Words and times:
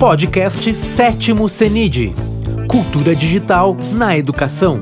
Podcast 0.00 0.74
Sétimo 0.74 1.46
CENID 1.46 2.14
Cultura 2.70 3.14
Digital 3.14 3.76
na 3.92 4.16
Educação. 4.16 4.78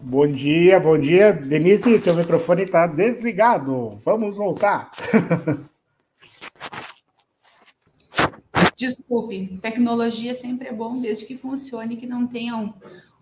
Bom 0.00 0.26
dia, 0.26 0.80
bom 0.80 0.98
dia. 0.98 1.34
Denise, 1.34 1.98
teu 1.98 2.16
microfone 2.16 2.62
está 2.62 2.86
desligado. 2.86 4.00
Vamos 4.02 4.38
voltar. 4.38 4.90
Desculpe, 8.74 9.58
tecnologia 9.60 10.32
sempre 10.32 10.68
é 10.68 10.72
bom 10.72 10.98
desde 10.98 11.26
que 11.26 11.36
funcione 11.36 11.96
e 11.96 11.98
que 11.98 12.06
não 12.06 12.26
tenha 12.26 12.56
um, 12.56 12.72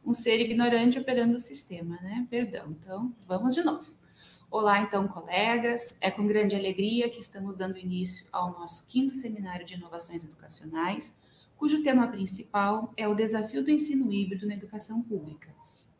um 0.07 0.15
ser 0.15 0.41
ignorante 0.41 1.01
operando 1.01 1.35
o 1.35 1.41
sistema, 1.41 1.99
né? 2.01 2.29
Perdão. 2.31 2.67
Então, 2.81 3.13
vamos 3.27 3.57
de 3.57 3.65
novo. 3.65 4.04
Olá, 4.57 4.83
então, 4.83 5.09
colegas. 5.09 5.99
É 6.01 6.13
com 6.13 6.29
grande 6.29 6.55
alegria 6.55 7.11
que 7.11 7.19
estamos 7.19 7.57
dando 7.57 7.77
início 7.77 8.25
ao 8.31 8.53
nosso 8.53 8.87
quinto 8.87 9.13
seminário 9.13 9.67
de 9.67 9.75
inovações 9.75 10.25
educacionais, 10.25 11.13
cujo 11.57 11.83
tema 11.83 12.07
principal 12.07 12.93
é 12.97 13.09
o 13.09 13.17
desafio 13.17 13.65
do 13.65 13.71
ensino 13.73 14.13
híbrido 14.13 14.47
na 14.47 14.55
educação 14.55 15.03
pública, 15.03 15.53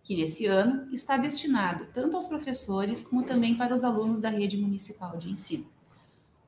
que 0.05 0.17
nesse 0.17 0.47
ano 0.47 0.87
está 0.95 1.17
destinado 1.17 1.89
tanto 1.93 2.15
aos 2.15 2.29
professores 2.29 3.03
como 3.03 3.25
também 3.25 3.57
para 3.57 3.75
os 3.75 3.83
alunos 3.83 4.21
da 4.21 4.29
rede 4.29 4.57
municipal 4.57 5.19
de 5.19 5.29
ensino. 5.29 5.67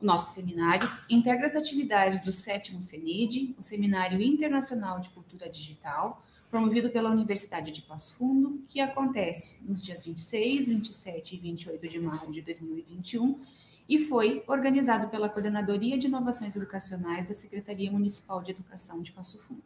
O 0.01 0.07
nosso 0.07 0.33
seminário 0.33 0.89
integra 1.11 1.45
as 1.45 1.57
atividades 1.57 2.21
do 2.21 2.31
sétimo 2.31 2.81
CENID, 2.81 3.57
o 3.59 3.63
Seminário 3.65 4.23
Internacional 4.23 5.01
de 5.01 5.11
Cultura 5.11 5.49
Digital, 5.51 6.25
promovido 6.57 6.89
pela 6.89 7.11
Universidade 7.11 7.71
de 7.71 7.83
Passo 7.83 8.17
Fundo, 8.17 8.63
que 8.67 8.81
acontece 8.81 9.63
nos 9.63 9.83
dias 9.83 10.05
26, 10.05 10.69
27 10.69 11.35
e 11.35 11.39
28 11.39 11.87
de 11.87 12.01
maio 12.01 12.33
de 12.33 12.41
2021 12.41 13.39
e 13.87 13.99
foi 13.99 14.43
organizado 14.47 15.09
pela 15.09 15.29
Coordenadoria 15.29 15.99
de 15.99 16.07
Inovações 16.07 16.57
Educacionais 16.57 17.27
da 17.27 17.35
Secretaria 17.35 17.93
Municipal 17.93 18.43
de 18.43 18.53
Educação 18.53 19.03
de 19.03 19.13
Passo 19.13 19.39
Fundo. 19.43 19.63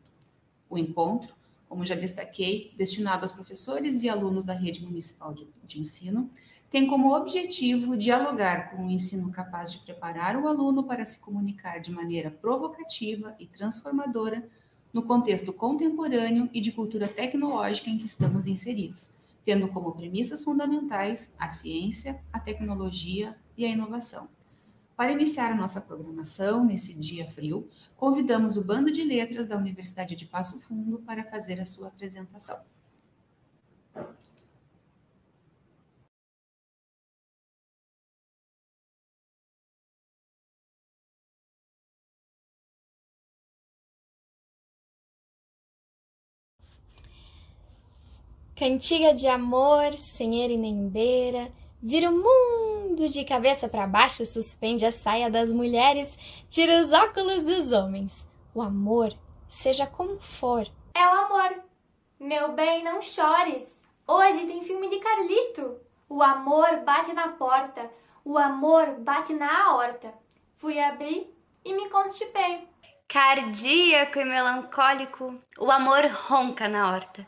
O 0.69 0.77
encontro, 0.77 1.33
como 1.69 1.87
já 1.87 1.95
destaquei, 1.95 2.75
destinado 2.77 3.23
aos 3.23 3.33
professores 3.33 4.03
e 4.03 4.09
alunos 4.09 4.45
da 4.45 4.55
rede 4.55 4.85
municipal 4.85 5.33
de, 5.33 5.47
de 5.63 5.79
ensino, 5.79 6.29
tem 6.73 6.89
como 6.89 7.15
objetivo 7.15 7.97
dialogar 7.97 8.73
com 8.73 8.89
o 8.89 8.91
ensino 8.91 9.31
capaz 9.31 9.71
de 9.71 9.79
preparar 9.79 10.37
o 10.37 10.49
aluno 10.49 10.83
para 10.83 11.05
se 11.05 11.21
comunicar 11.21 11.79
de 11.79 11.93
maneira 11.93 12.33
provocativa 12.33 13.37
e 13.39 13.47
transformadora 13.47 14.45
no 14.93 15.03
contexto 15.03 15.53
contemporâneo 15.53 16.49
e 16.53 16.61
de 16.61 16.73
cultura 16.73 17.09
tecnológica 17.09 17.89
em 17.89 17.99
que 17.99 18.05
estamos 18.05 18.47
inseridos, 18.47 19.13
tendo 19.45 19.69
como 19.69 19.93
premissas 19.93 20.43
fundamentais 20.43 21.35
a 21.39 21.49
ciência, 21.49 22.23
a 22.33 22.39
tecnologia 22.39 23.35
e 23.57 23.65
a 23.65 23.69
inovação. 23.69 24.29
Para 24.97 25.13
iniciar 25.13 25.53
a 25.53 25.57
nossa 25.57 25.81
programação 25.81 26.65
nesse 26.65 26.93
dia 26.93 27.27
frio, 27.27 27.69
convidamos 27.97 28.57
o 28.57 28.65
Bando 28.65 28.91
de 28.91 29.03
Letras 29.03 29.49
da 29.49 29.57
Universidade 29.57 30.15
de 30.15 30.27
Passo 30.27 30.61
Fundo 30.61 30.99
para 30.99 31.25
fazer 31.25 31.59
a 31.59 31.65
sua 31.65 31.89
apresentação. 31.89 32.59
Cantiga 48.61 49.15
de 49.15 49.27
amor, 49.27 49.95
sem 49.95 50.45
ele 50.45 50.59
nem 50.59 50.87
beira, 50.87 51.51
vira 51.83 52.11
o 52.11 52.13
mundo 52.13 53.09
de 53.09 53.25
cabeça 53.25 53.67
para 53.71 53.87
baixo, 53.87 54.27
suspende 54.27 54.85
a 54.85 54.93
saia 54.93 55.31
das 55.31 55.51
mulheres, 55.51 56.19
tira 56.47 56.83
os 56.83 56.93
óculos 56.93 57.43
dos 57.43 57.73
homens. 57.73 58.29
O 58.55 58.61
amor, 58.61 59.17
seja 59.49 59.87
como 59.87 60.21
for. 60.21 60.69
É 60.93 61.09
o 61.09 61.11
amor. 61.11 61.65
Meu 62.21 62.53
bem, 62.53 62.85
não 62.85 63.01
chores. 63.01 63.83
Hoje 64.07 64.47
tem 64.47 64.61
filme 64.61 64.91
de 64.91 64.99
Carlito. 64.99 65.81
O 66.07 66.23
amor 66.23 66.81
bate 66.85 67.15
na 67.15 67.29
porta, 67.29 67.91
o 68.23 68.37
amor 68.37 68.97
bate 68.99 69.33
na 69.33 69.69
aorta. 69.69 70.13
Fui 70.57 70.79
abrir 70.79 71.35
e 71.65 71.73
me 71.73 71.89
constipei. 71.89 72.69
Cardíaco 73.09 74.19
e 74.19 74.25
melancólico, 74.27 75.41
o 75.59 75.71
amor 75.71 76.05
ronca 76.29 76.69
na 76.69 76.93
horta 76.93 77.27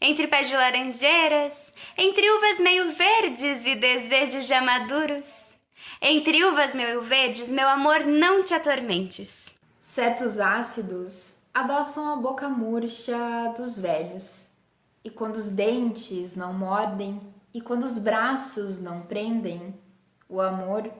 entre 0.00 0.26
pés 0.28 0.48
de 0.48 0.56
laranjeiras, 0.56 1.74
entre 1.96 2.30
uvas 2.30 2.60
meio 2.60 2.92
verdes 2.92 3.66
e 3.66 3.74
desejos 3.74 4.46
já 4.46 4.60
maduros. 4.62 5.54
Entre 6.00 6.44
uvas 6.44 6.74
meio 6.74 7.02
verdes, 7.02 7.50
meu 7.50 7.68
amor, 7.68 8.00
não 8.06 8.44
te 8.44 8.54
atormentes. 8.54 9.46
Certos 9.80 10.38
ácidos 10.38 11.36
adoçam 11.52 12.12
a 12.12 12.16
boca 12.16 12.48
murcha 12.48 13.52
dos 13.56 13.78
velhos. 13.78 14.48
E 15.02 15.10
quando 15.10 15.36
os 15.36 15.48
dentes 15.48 16.36
não 16.36 16.52
mordem, 16.52 17.20
e 17.52 17.60
quando 17.60 17.82
os 17.82 17.98
braços 17.98 18.80
não 18.80 19.02
prendem, 19.02 19.74
o 20.28 20.40
amor 20.40 20.92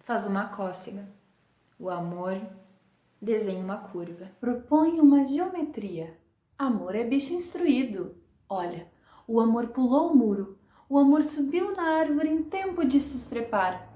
faz 0.00 0.26
uma 0.26 0.46
cócega. 0.46 1.06
O 1.78 1.90
amor 1.90 2.40
desenha 3.20 3.62
uma 3.62 3.76
curva. 3.76 4.28
Propõe 4.40 4.98
uma 4.98 5.24
geometria. 5.24 6.16
Amor 6.58 6.96
é 6.96 7.04
bicho 7.04 7.34
instruído. 7.34 8.16
Olha, 8.48 8.86
o 9.26 9.40
amor 9.40 9.68
pulou 9.68 10.10
o 10.10 10.16
muro, 10.16 10.58
o 10.88 10.98
amor 10.98 11.22
subiu 11.22 11.74
na 11.74 11.98
árvore 11.98 12.28
em 12.28 12.42
tempo 12.42 12.84
de 12.84 13.00
se 13.00 13.16
estrepar. 13.16 13.88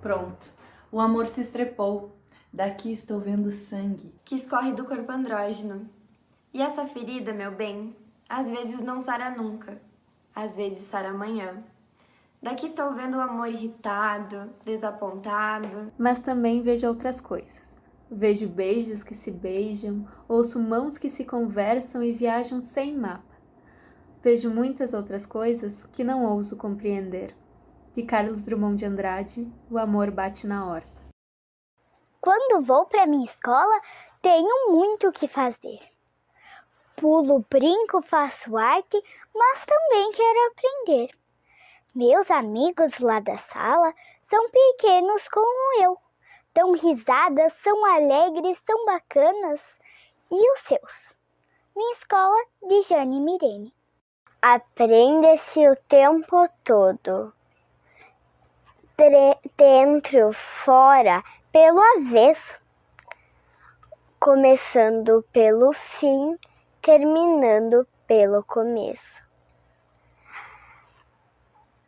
Pronto, 0.00 0.46
o 0.90 1.00
amor 1.00 1.26
se 1.26 1.40
estrepou. 1.40 2.16
Daqui 2.52 2.92
estou 2.92 3.18
vendo 3.18 3.50
sangue 3.50 4.14
que 4.24 4.36
escorre 4.36 4.72
do 4.72 4.84
corpo 4.84 5.10
andrógeno. 5.10 5.90
E 6.52 6.62
essa 6.62 6.86
ferida, 6.86 7.32
meu 7.32 7.50
bem, 7.50 7.96
às 8.28 8.48
vezes 8.48 8.80
não 8.80 9.00
sara 9.00 9.30
nunca, 9.30 9.80
às 10.34 10.56
vezes 10.56 10.86
sara 10.86 11.10
amanhã. 11.10 11.64
Daqui 12.40 12.66
estou 12.66 12.92
vendo 12.92 13.16
o 13.16 13.20
amor 13.20 13.48
irritado, 13.48 14.50
desapontado. 14.64 15.92
Mas 15.98 16.22
também 16.22 16.62
vejo 16.62 16.86
outras 16.86 17.20
coisas. 17.20 17.80
Vejo 18.10 18.46
beijos 18.46 19.02
que 19.02 19.14
se 19.14 19.30
beijam, 19.30 20.06
ouço 20.28 20.60
mãos 20.60 20.98
que 20.98 21.10
se 21.10 21.24
conversam 21.24 22.02
e 22.02 22.12
viajam 22.12 22.60
sem 22.60 22.96
mapa. 22.96 23.33
Vejo 24.24 24.48
muitas 24.48 24.94
outras 24.94 25.26
coisas 25.26 25.84
que 25.92 26.02
não 26.02 26.24
ouso 26.24 26.56
compreender. 26.56 27.36
De 27.94 28.02
Carlos 28.04 28.46
Drummond 28.46 28.78
de 28.78 28.86
Andrade, 28.86 29.52
O 29.70 29.76
Amor 29.76 30.10
Bate 30.10 30.46
na 30.46 30.66
Horta. 30.66 30.88
Quando 32.22 32.64
vou 32.64 32.86
para 32.86 33.06
minha 33.06 33.26
escola, 33.26 33.78
tenho 34.22 34.72
muito 34.72 35.08
o 35.08 35.12
que 35.12 35.28
fazer. 35.28 35.78
Pulo, 36.96 37.44
brinco, 37.50 38.00
faço 38.00 38.56
arte, 38.56 38.98
mas 39.34 39.66
também 39.66 40.10
quero 40.12 40.52
aprender. 40.52 41.10
Meus 41.94 42.30
amigos 42.30 43.00
lá 43.00 43.20
da 43.20 43.36
sala 43.36 43.94
são 44.22 44.48
pequenos 44.48 45.28
como 45.28 45.82
eu. 45.82 45.98
Dão 46.54 46.72
risadas, 46.72 47.52
são 47.62 47.84
alegres, 47.84 48.56
são 48.56 48.86
bacanas. 48.86 49.78
E 50.30 50.52
os 50.54 50.60
seus? 50.60 51.14
Minha 51.76 51.92
escola 51.92 52.42
de 52.66 52.80
Jane 52.88 53.20
Mirene. 53.20 53.74
Aprende-se 54.46 55.66
o 55.66 55.74
tempo 55.88 56.46
todo, 56.62 57.32
dentro, 59.56 60.34
fora, 60.34 61.24
pelo 61.50 61.80
avesso, 61.96 62.54
começando 64.20 65.24
pelo 65.32 65.72
fim, 65.72 66.38
terminando 66.82 67.88
pelo 68.06 68.44
começo. 68.44 69.22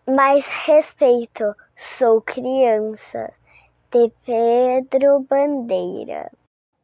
Mais 0.09 0.47
respeito, 0.47 1.55
sou 1.77 2.23
criança, 2.23 3.34
de 3.91 4.11
Pedro 4.25 5.20
Bandeira. 5.29 6.32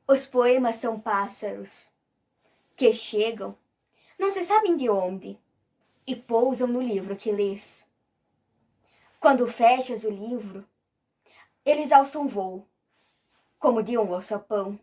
Os 0.07 0.27
poemas 0.27 0.77
são 0.77 1.01
pássaros 1.01 1.91
que 2.77 2.93
chegam, 2.93 3.57
não 4.19 4.31
se 4.31 4.45
sabem 4.45 4.77
de 4.77 4.91
onde 4.91 5.41
e 6.07 6.17
pousam 6.17 6.67
no 6.67 6.81
livro 6.81 7.17
que 7.17 7.31
lês. 7.31 7.89
Quando 9.21 9.47
fechas 9.47 10.05
o 10.05 10.11
livro, 10.11 10.67
eles 11.65 11.93
alçam 11.93 12.27
voo, 12.27 12.67
como 13.59 13.83
de 13.83 13.97
um 13.97 14.13
alçapão. 14.13 14.79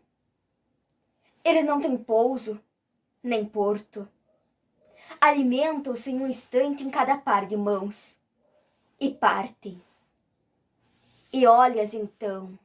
Eles 1.44 1.64
não 1.64 1.80
têm 1.80 1.96
pouso, 1.96 2.60
nem 3.22 3.44
porto. 3.44 4.08
Alimentam-se 5.20 6.10
em 6.10 6.20
um 6.20 6.26
instante 6.26 6.82
em 6.82 6.90
cada 6.90 7.18
par 7.18 7.46
de 7.46 7.56
mãos 7.56 8.18
e 8.98 9.10
partem. 9.10 9.82
E 11.32 11.46
olhas 11.46 11.94
então 11.94 12.58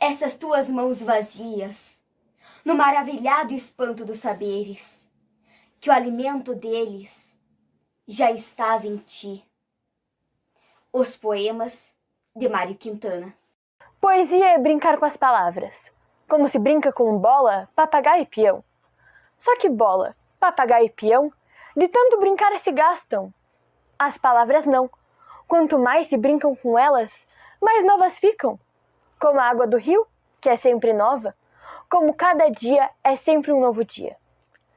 essas 0.00 0.36
tuas 0.36 0.70
mãos 0.70 1.00
vazias, 1.00 2.02
no 2.64 2.74
maravilhado 2.74 3.54
espanto 3.54 4.04
dos 4.04 4.18
saberes, 4.18 5.10
que 5.78 5.88
o 5.88 5.92
alimento 5.92 6.54
deles 6.54 7.35
já 8.06 8.30
estava 8.30 8.86
em 8.86 8.98
ti. 8.98 9.44
Os 10.92 11.16
poemas 11.16 11.92
de 12.36 12.48
Mário 12.48 12.76
Quintana. 12.76 13.34
Poesia 14.00 14.50
é 14.50 14.58
brincar 14.58 14.96
com 14.96 15.04
as 15.04 15.16
palavras, 15.16 15.92
como 16.28 16.48
se 16.48 16.56
brinca 16.56 16.92
com 16.92 17.18
bola, 17.18 17.68
papagaio 17.74 18.22
e 18.22 18.26
peão. 18.26 18.62
Só 19.36 19.56
que 19.56 19.68
bola, 19.68 20.14
papagaio 20.38 20.86
e 20.86 20.90
peão, 20.90 21.32
de 21.76 21.88
tanto 21.88 22.20
brincar 22.20 22.56
se 22.58 22.70
gastam. 22.70 23.34
As 23.98 24.16
palavras 24.16 24.66
não. 24.66 24.88
Quanto 25.48 25.78
mais 25.78 26.06
se 26.06 26.16
brincam 26.16 26.54
com 26.54 26.78
elas, 26.78 27.26
mais 27.60 27.84
novas 27.84 28.20
ficam. 28.20 28.58
Como 29.18 29.40
a 29.40 29.48
água 29.48 29.66
do 29.66 29.78
rio, 29.78 30.06
que 30.40 30.48
é 30.48 30.56
sempre 30.56 30.92
nova, 30.92 31.34
como 31.90 32.14
cada 32.14 32.48
dia 32.50 32.88
é 33.02 33.16
sempre 33.16 33.52
um 33.52 33.60
novo 33.60 33.84
dia. 33.84 34.16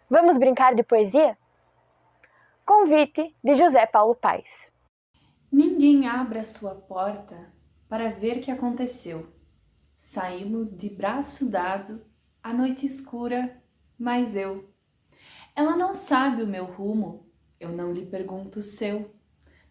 Vamos 0.10 0.38
brincar 0.40 0.74
de 0.74 0.82
poesia? 0.82 1.38
Convite 2.70 3.36
de 3.44 3.56
José 3.56 3.84
Paulo 3.88 4.14
Paes. 4.14 4.70
Ninguém 5.52 6.08
abre 6.08 6.38
a 6.38 6.44
sua 6.44 6.76
porta 6.76 7.52
para 7.88 8.12
ver 8.12 8.42
que 8.42 8.52
aconteceu. 8.52 9.28
Saímos 9.98 10.78
de 10.78 10.88
braço 10.88 11.50
dado, 11.50 12.00
a 12.44 12.54
noite 12.54 12.86
escura, 12.86 13.60
mas 13.98 14.36
eu. 14.36 14.70
Ela 15.56 15.76
não 15.76 15.96
sabe 15.96 16.44
o 16.44 16.48
meu 16.48 16.66
rumo, 16.66 17.28
eu 17.60 17.70
não 17.70 17.92
lhe 17.92 18.06
pergunto 18.06 18.60
o 18.60 18.62
seu. 18.62 19.16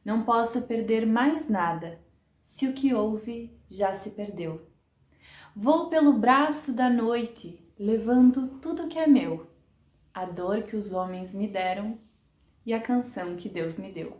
Não 0.04 0.24
posso 0.24 0.66
perder 0.66 1.06
mais 1.06 1.48
nada, 1.48 2.04
se 2.44 2.66
o 2.66 2.72
que 2.72 2.92
houve 2.92 3.56
já 3.70 3.94
se 3.94 4.10
perdeu. 4.16 4.66
Vou 5.54 5.88
pelo 5.88 6.14
braço 6.14 6.74
da 6.74 6.90
noite, 6.90 7.64
levando 7.78 8.58
tudo 8.58 8.88
que 8.88 8.98
é 8.98 9.06
meu, 9.06 9.48
a 10.12 10.24
dor 10.24 10.64
que 10.64 10.74
os 10.74 10.92
homens 10.92 11.32
me 11.32 11.46
deram 11.46 12.07
e 12.68 12.74
a 12.74 12.82
canção 12.82 13.34
que 13.34 13.48
Deus 13.48 13.78
me 13.78 13.90
deu. 13.90 14.14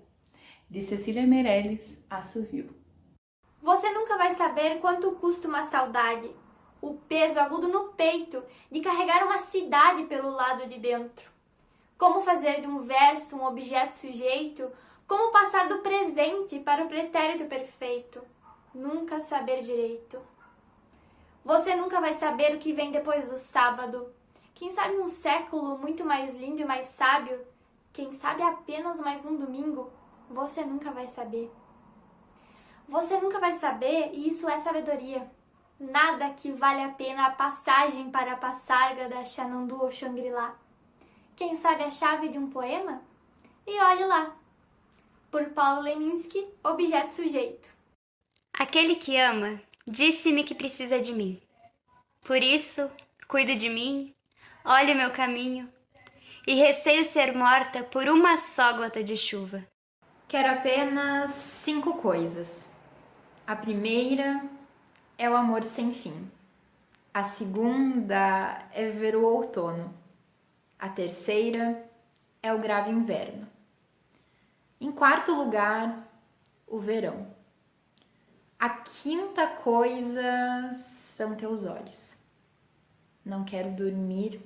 De 0.71 0.81
Cecília 0.81 1.27
Meirelles, 1.27 2.03
Assovio. 2.09 2.75
Você 3.61 3.91
nunca 3.91 4.17
vai 4.17 4.31
saber 4.31 4.81
quanto 4.81 5.13
custa 5.17 5.47
uma 5.47 5.65
saudade, 5.65 6.35
o 6.81 6.95
peso 6.95 7.39
agudo 7.39 7.69
no 7.69 7.93
peito 7.93 8.43
de 8.73 8.81
carregar 8.81 9.23
uma 9.27 9.37
cidade 9.37 10.05
pelo 10.05 10.31
lado 10.31 10.67
de 10.67 10.79
dentro. 10.79 11.31
Como 11.99 12.23
fazer 12.23 12.63
de 12.63 12.67
um 12.67 12.79
verso 12.79 13.37
um 13.37 13.45
objeto 13.45 13.93
sujeito, 13.93 14.73
como 15.07 15.31
passar 15.31 15.69
do 15.69 15.81
presente 15.81 16.59
para 16.59 16.85
o 16.85 16.89
pretérito 16.89 17.45
perfeito. 17.45 18.23
Nunca 18.73 19.21
saber 19.21 19.61
direito. 19.61 20.19
Você 21.45 21.77
nunca 21.77 22.01
vai 22.01 22.15
saber 22.15 22.55
o 22.55 22.59
que 22.59 22.73
vem 22.73 22.93
depois 22.93 23.29
do 23.29 23.37
sábado. 23.37 24.11
Quem 24.55 24.71
sabe 24.71 24.97
um 24.97 25.07
século 25.07 25.77
muito 25.77 26.03
mais 26.03 26.35
lindo 26.35 26.63
e 26.63 26.65
mais 26.65 26.87
sábio. 26.87 27.39
Quem 27.99 28.13
sabe 28.13 28.45
apenas 28.45 29.01
mais 29.01 29.27
um 29.27 29.37
domingo. 29.37 29.93
Você 30.31 30.65
nunca 30.65 30.93
vai 30.93 31.09
saber. 31.09 31.51
Você 32.87 33.21
nunca 33.21 33.41
vai 33.41 33.53
saber, 33.53 34.13
e 34.13 34.29
isso 34.29 34.49
é 34.49 34.57
sabedoria. 34.57 35.29
Nada 35.81 36.31
que 36.31 36.53
vale 36.53 36.81
a 36.81 36.91
pena 36.91 37.27
a 37.27 37.33
passagem 37.33 38.09
para 38.09 38.35
a 38.35 38.37
passarga 38.37 39.09
da 39.09 39.25
Xanandu 39.25 39.83
ou 39.83 39.91
Shangri-La. 39.91 40.57
Quem 41.35 41.57
sabe 41.57 41.83
a 41.83 41.91
chave 41.91 42.29
de 42.29 42.39
um 42.39 42.49
poema? 42.49 43.03
E 43.67 43.77
olhe 43.81 44.05
lá. 44.05 44.33
Por 45.29 45.47
Paulo 45.47 45.81
Leminski, 45.81 46.47
Objeto 46.63 47.11
Sujeito. 47.11 47.69
Aquele 48.53 48.95
que 48.95 49.17
ama 49.17 49.61
disse-me 49.85 50.45
que 50.45 50.55
precisa 50.55 51.01
de 51.01 51.13
mim. 51.13 51.43
Por 52.21 52.45
isso, 52.45 52.89
cuido 53.27 53.57
de 53.57 53.69
mim, 53.69 54.15
olhe 54.65 54.95
meu 54.95 55.11
caminho 55.11 55.69
e 56.49 56.55
receio 56.55 57.05
ser 57.05 57.37
morta 57.37 57.85
por 57.85 58.09
uma 58.09 58.37
só 58.39 58.73
gota 58.73 59.05
de 59.05 59.17
chuva. 59.17 59.63
Quero 60.27 60.51
apenas 60.51 61.31
cinco 61.31 61.95
coisas 61.95 62.71
a 63.49 63.57
primeira 63.57 64.43
é 65.17 65.31
o 65.31 65.35
amor 65.35 65.65
sem 65.65 65.95
fim. 65.95 66.31
A 67.15 67.25
segunda 67.25 68.63
é 68.75 68.91
ver 68.91 69.17
o 69.17 69.25
outono. 69.25 69.95
A 70.79 70.87
terceira 70.91 71.83
é 72.43 72.53
o 72.53 72.59
grave 72.59 72.91
inverno. 72.91 73.49
Em 74.79 74.93
quarto 74.93 75.33
lugar, 75.33 76.07
o 76.67 76.79
verão. 76.79 77.35
A 78.59 78.69
quinta 78.69 79.47
coisa 79.47 80.71
são 80.75 81.35
teus 81.35 81.65
olhos. 81.65 82.19
Não 83.25 83.47
quero 83.47 83.71
dormir 83.71 84.39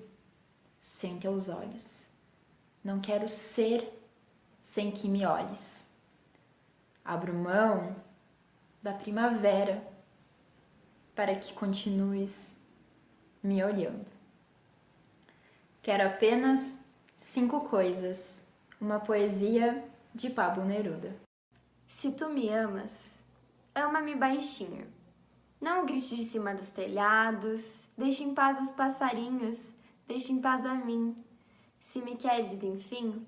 sem 0.82 1.16
teus 1.16 1.48
olhos. 1.48 2.08
Não 2.82 3.00
quero 3.00 3.28
ser 3.28 3.88
sem 4.60 4.90
que 4.90 5.08
me 5.08 5.24
olhes. 5.24 5.96
Abro 7.04 7.32
mão 7.32 7.94
da 8.82 8.92
primavera 8.92 9.86
para 11.14 11.36
que 11.36 11.54
continues 11.54 12.58
me 13.40 13.62
olhando. 13.62 14.10
Quero 15.80 16.04
apenas 16.04 16.80
cinco 17.20 17.60
coisas. 17.60 18.44
Uma 18.80 18.98
poesia 18.98 19.88
de 20.12 20.30
Pablo 20.30 20.64
Neruda. 20.64 21.14
Se 21.86 22.10
tu 22.10 22.28
me 22.28 22.48
amas, 22.48 23.12
ama-me 23.72 24.16
baixinho. 24.16 24.92
Não 25.60 25.86
grite 25.86 26.16
de 26.16 26.24
cima 26.24 26.52
dos 26.52 26.70
telhados, 26.70 27.86
deixe 27.96 28.24
em 28.24 28.34
paz 28.34 28.60
os 28.60 28.72
passarinhos, 28.72 29.60
deixe 30.06 30.32
em 30.32 30.40
paz 30.40 30.64
a 30.64 30.74
mim. 30.74 31.16
Se 31.80 32.00
me 32.00 32.16
queres, 32.16 32.62
enfim, 32.62 33.26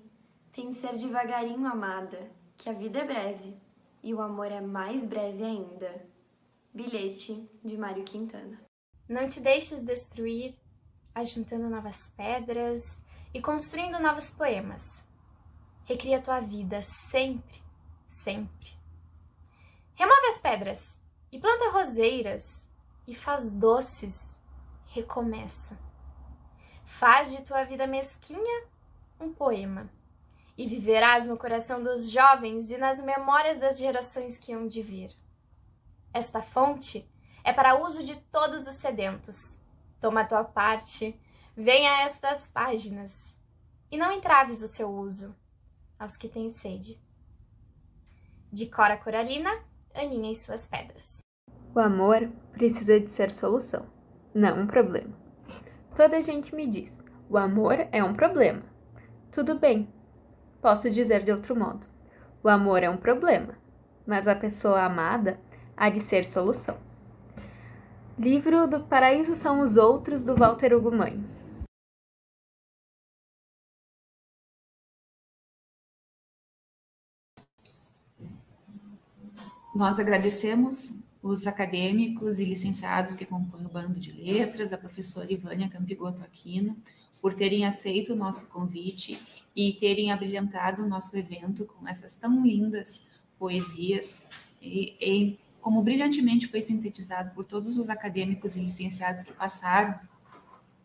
tem 0.51 0.69
de 0.69 0.75
ser 0.75 0.95
devagarinho, 0.95 1.67
amada, 1.67 2.31
que 2.57 2.69
a 2.69 2.73
vida 2.73 2.99
é 2.99 3.05
breve 3.05 3.57
e 4.01 4.13
o 4.13 4.21
amor 4.21 4.51
é 4.51 4.61
mais 4.61 5.03
breve 5.05 5.43
ainda. 5.43 6.05
Bilhete 6.73 7.49
de 7.63 7.77
Mário 7.77 8.03
Quintana. 8.03 8.61
Não 9.07 9.27
te 9.27 9.39
deixes 9.39 9.81
destruir, 9.81 10.57
ajuntando 11.13 11.69
novas 11.69 12.07
pedras 12.15 12.99
e 13.33 13.41
construindo 13.41 13.99
novos 13.99 14.29
poemas. 14.31 15.03
Recria 15.85 16.21
tua 16.21 16.39
vida 16.39 16.81
sempre, 16.81 17.61
sempre. 18.07 18.71
Remove 19.93 20.27
as 20.27 20.39
pedras 20.39 20.99
e 21.31 21.39
planta 21.39 21.69
roseiras 21.69 22.65
e 23.07 23.13
faz 23.13 23.51
doces. 23.51 24.37
Recomeça. 24.87 25.77
Faz 26.85 27.31
de 27.31 27.41
tua 27.41 27.63
vida 27.65 27.85
mesquinha 27.85 28.63
um 29.19 29.33
poema 29.33 29.89
e 30.57 30.65
viverás 30.65 31.27
no 31.27 31.37
coração 31.37 31.83
dos 31.83 32.09
jovens 32.09 32.71
e 32.71 32.77
nas 32.77 33.03
memórias 33.03 33.57
das 33.57 33.77
gerações 33.77 34.37
que 34.37 34.53
hão 34.53 34.67
de 34.67 34.81
vir. 34.81 35.11
Esta 36.13 36.41
fonte 36.41 37.05
é 37.43 37.51
para 37.51 37.75
uso 37.75 38.03
de 38.03 38.15
todos 38.31 38.67
os 38.67 38.75
sedentos. 38.75 39.57
Toma 39.99 40.25
tua 40.25 40.43
parte, 40.43 41.19
venha 41.55 41.91
a 41.91 42.01
estas 42.03 42.47
páginas, 42.47 43.35
e 43.91 43.97
não 43.97 44.11
entraves 44.11 44.61
o 44.61 44.67
seu 44.67 44.89
uso 44.89 45.35
aos 45.99 46.15
que 46.15 46.29
têm 46.29 46.49
sede. 46.49 47.01
De 48.51 48.67
Cora 48.67 48.95
Coralina, 48.95 49.51
Aninha 49.93 50.31
e 50.31 50.35
suas 50.35 50.65
pedras. 50.65 51.19
O 51.73 51.79
amor 51.79 52.29
precisa 52.53 52.99
de 52.99 53.11
ser 53.11 53.33
solução, 53.33 53.85
não 54.33 54.61
um 54.61 54.67
problema. 54.67 55.24
Toda 55.95 56.21
gente 56.21 56.53
me 56.53 56.67
diz: 56.67 57.03
o 57.29 57.37
amor 57.37 57.87
é 57.91 58.03
um 58.03 58.13
problema. 58.13 58.63
Tudo 59.31 59.59
bem, 59.59 59.89
Posso 60.65 60.89
dizer 60.89 61.23
de 61.23 61.31
outro 61.31 61.55
modo: 61.55 61.85
o 62.41 62.49
amor 62.49 62.81
é 62.81 62.89
um 62.89 62.97
problema, 62.97 63.53
mas 64.03 64.27
a 64.27 64.35
pessoa 64.35 64.81
amada 64.81 65.39
há 65.77 65.91
de 65.91 66.01
ser 66.01 66.25
solução. 66.25 66.75
Livro 68.17 68.65
do 68.65 68.83
Paraíso 68.83 69.35
São 69.35 69.59
os 69.59 69.77
Outros, 69.77 70.23
do 70.23 70.35
Walter 70.35 70.73
Hugo 70.73 70.91
Mãe. 70.91 71.23
Nós 79.75 79.99
agradecemos 79.99 80.99
os 81.27 81.47
acadêmicos 81.47 82.39
e 82.39 82.45
licenciados 82.45 83.15
que 83.15 83.25
compõem 83.25 83.65
o 83.65 83.69
bando 83.69 83.99
de 83.99 84.11
letras, 84.11 84.71
a 84.71 84.77
professora 84.77 85.33
Ivânia 85.33 85.67
Campigoto 85.67 86.21
Aquino, 86.21 86.77
por 87.19 87.33
terem 87.33 87.65
aceito 87.65 88.13
o 88.13 88.15
nosso 88.15 88.47
convite 88.49 89.19
e 89.55 89.73
terem 89.73 90.11
abrilhantado 90.11 90.83
o 90.83 90.87
nosso 90.87 91.17
evento 91.17 91.65
com 91.65 91.87
essas 91.87 92.13
tão 92.13 92.45
lindas 92.45 93.07
poesias 93.39 94.27
e, 94.61 94.95
e 95.01 95.39
como 95.59 95.81
brilhantemente 95.81 96.45
foi 96.45 96.61
sintetizado 96.61 97.33
por 97.33 97.43
todos 97.43 97.79
os 97.79 97.89
acadêmicos 97.89 98.55
e 98.55 98.59
licenciados 98.59 99.23
que 99.23 99.33
passaram 99.33 99.99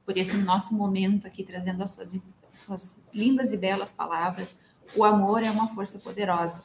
por 0.07 0.17
esse 0.17 0.39
nosso 0.39 0.75
momento 0.75 1.27
aqui, 1.27 1.45
trazendo 1.45 1.83
as 1.83 1.91
suas, 1.91 2.19
suas 2.57 2.99
lindas 3.13 3.53
e 3.53 3.59
belas 3.59 3.93
palavras, 3.93 4.59
o 4.97 5.05
amor 5.05 5.43
é 5.43 5.51
uma 5.51 5.69
força 5.69 5.99
poderosa. 5.99 6.65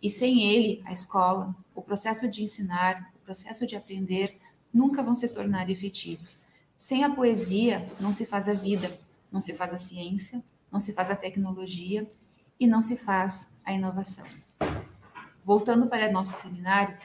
E 0.00 0.08
sem 0.08 0.44
ele, 0.44 0.80
a 0.84 0.92
escola, 0.92 1.52
o 1.74 1.82
processo 1.82 2.30
de 2.30 2.44
ensinar, 2.44 3.12
processo 3.26 3.66
de 3.66 3.76
aprender, 3.76 4.38
nunca 4.72 5.02
vão 5.02 5.14
se 5.14 5.28
tornar 5.28 5.68
efetivos. 5.68 6.38
Sem 6.78 7.02
a 7.02 7.10
poesia, 7.10 7.84
não 8.00 8.12
se 8.12 8.24
faz 8.24 8.48
a 8.48 8.54
vida, 8.54 8.88
não 9.32 9.40
se 9.40 9.52
faz 9.52 9.72
a 9.74 9.78
ciência, 9.78 10.42
não 10.70 10.78
se 10.78 10.92
faz 10.92 11.10
a 11.10 11.16
tecnologia 11.16 12.06
e 12.58 12.66
não 12.66 12.80
se 12.80 12.96
faz 12.96 13.58
a 13.64 13.72
inovação. 13.72 14.26
Voltando 15.44 15.86
para 15.88 16.12
nosso 16.12 16.40
seminário, 16.40 16.96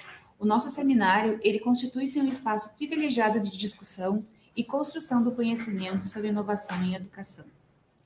O 0.41 0.45
nosso 0.47 0.71
seminário, 0.71 1.39
ele 1.43 1.59
constitui-se 1.59 2.19
um 2.19 2.27
espaço 2.27 2.75
privilegiado 2.75 3.39
de 3.39 3.55
discussão 3.55 4.25
e 4.55 4.63
construção 4.63 5.23
do 5.23 5.33
conhecimento 5.33 6.07
sobre 6.07 6.29
inovação 6.29 6.83
em 6.83 6.95
educação. 6.95 7.45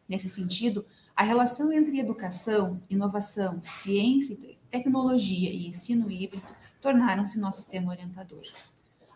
Nesse 0.05 0.27
sentido, 0.27 0.85
a 1.15 1.23
relação 1.23 1.71
entre 1.71 1.97
educação, 1.97 2.81
inovação, 2.89 3.61
ciência, 3.63 4.37
tecnologia 4.69 5.49
e 5.49 5.65
ensino 5.65 6.11
híbrido 6.11 6.45
tornaram-se 6.85 7.39
nosso 7.39 7.67
tema 7.67 7.91
orientador. 7.91 8.43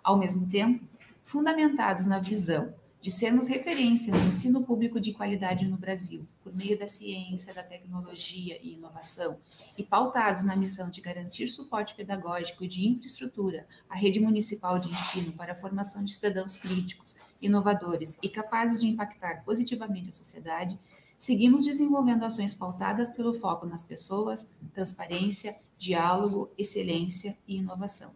Ao 0.04 0.18
mesmo 0.18 0.50
tempo, 0.50 0.84
fundamentados 1.24 2.08
na 2.08 2.18
visão 2.18 2.74
de 3.00 3.12
sermos 3.12 3.46
referência 3.46 4.12
no 4.12 4.26
ensino 4.26 4.64
público 4.64 5.00
de 5.00 5.14
qualidade 5.14 5.68
no 5.68 5.78
Brasil, 5.78 6.28
por 6.44 6.52
meio 6.52 6.80
da 6.80 6.88
ciência, 6.88 7.54
da 7.54 7.62
tecnologia 7.62 8.60
e 8.60 8.74
inovação, 8.74 9.38
e 9.78 9.84
pautados 9.84 10.44
na 10.44 10.56
missão 10.56 10.90
de 10.90 11.00
garantir 11.00 11.46
suporte 11.48 11.94
pedagógico 11.94 12.64
e 12.64 12.68
de 12.68 12.88
infraestrutura 12.88 13.68
à 13.88 13.96
rede 13.96 14.20
municipal 14.20 14.80
de 14.80 14.90
ensino 14.90 15.32
para 15.34 15.52
a 15.52 15.56
formação 15.56 16.04
de 16.04 16.12
cidadãos 16.12 16.58
críticos, 16.58 17.18
inovadores 17.40 18.18
e 18.24 18.30
capazes 18.30 18.82
de 18.82 18.88
impactar 18.88 19.44
positivamente 19.46 20.10
a 20.10 20.14
sociedade, 20.14 20.80
seguimos 21.20 21.66
desenvolvendo 21.66 22.26
ações 22.26 22.56
pautadas 22.56 23.12
pelo 23.12 23.32
foco 23.32 23.68
nas 23.68 23.84
pessoas, 23.84 24.50
transparência, 24.74 25.56
diálogo, 25.80 26.52
excelência 26.58 27.38
e 27.48 27.56
inovação. 27.56 28.14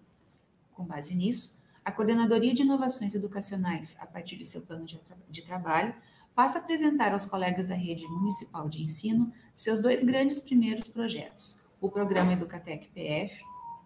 Com 0.73 0.83
base 0.83 1.15
nisso, 1.15 1.57
a 1.83 1.91
Coordenadoria 1.91 2.53
de 2.53 2.61
Inovações 2.61 3.15
Educacionais, 3.15 3.97
a 4.01 4.05
partir 4.05 4.35
de 4.35 4.43
seu 4.43 4.61
plano 4.61 4.85
de, 4.85 4.97
tra 4.99 5.15
de 5.29 5.41
trabalho, 5.41 5.95
passa 6.35 6.59
a 6.59 6.61
apresentar 6.61 7.13
aos 7.13 7.25
colegas 7.25 7.69
da 7.69 7.75
rede 7.75 8.05
municipal 8.05 8.67
de 8.67 8.83
ensino 8.83 9.31
seus 9.55 9.79
dois 9.79 10.03
grandes 10.03 10.39
primeiros 10.39 10.89
projetos, 10.89 11.63
o 11.79 11.89
programa 11.89 12.33
Educatec 12.33 12.89
PF 12.89 13.41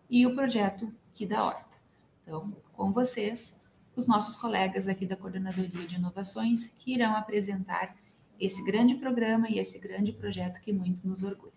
e 0.09 0.25
o 0.25 0.33
projeto 0.33 0.91
Que 1.13 1.25
da 1.25 1.45
Horta. 1.45 1.77
Então, 2.23 2.51
com 2.73 2.91
vocês, 2.91 3.61
os 3.95 4.07
nossos 4.07 4.35
colegas 4.35 4.87
aqui 4.87 5.05
da 5.05 5.15
Coordenadoria 5.15 5.85
de 5.85 5.95
Inovações, 5.95 6.67
que 6.79 6.93
irão 6.93 7.15
apresentar 7.15 7.95
esse 8.39 8.63
grande 8.63 8.95
programa 8.95 9.49
e 9.49 9.59
esse 9.59 9.77
grande 9.77 10.13
projeto 10.13 10.61
que 10.61 10.73
muito 10.73 11.07
nos 11.07 11.23
orgulha. 11.23 11.56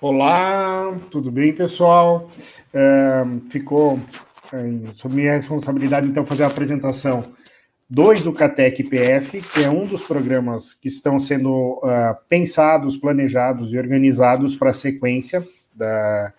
Olá, 0.00 0.96
tudo 1.10 1.28
bem, 1.28 1.52
pessoal? 1.52 2.30
É, 2.72 3.24
ficou 3.50 3.98
é, 4.52 4.92
sob 4.94 5.16
minha 5.16 5.32
responsabilidade, 5.32 6.06
então, 6.06 6.24
fazer 6.24 6.44
a 6.44 6.46
apresentação 6.46 7.24
do 7.90 8.12
Educatec 8.12 8.84
PF, 8.84 9.40
que 9.40 9.64
é 9.64 9.68
um 9.68 9.86
dos 9.86 10.04
programas 10.04 10.72
que 10.72 10.86
estão 10.86 11.18
sendo 11.18 11.80
uh, 11.82 12.16
pensados, 12.28 12.96
planejados 12.96 13.72
e 13.72 13.78
organizados 13.78 14.54
para 14.54 14.70
a 14.70 14.74
sequência 14.74 15.44
da, 15.74 16.32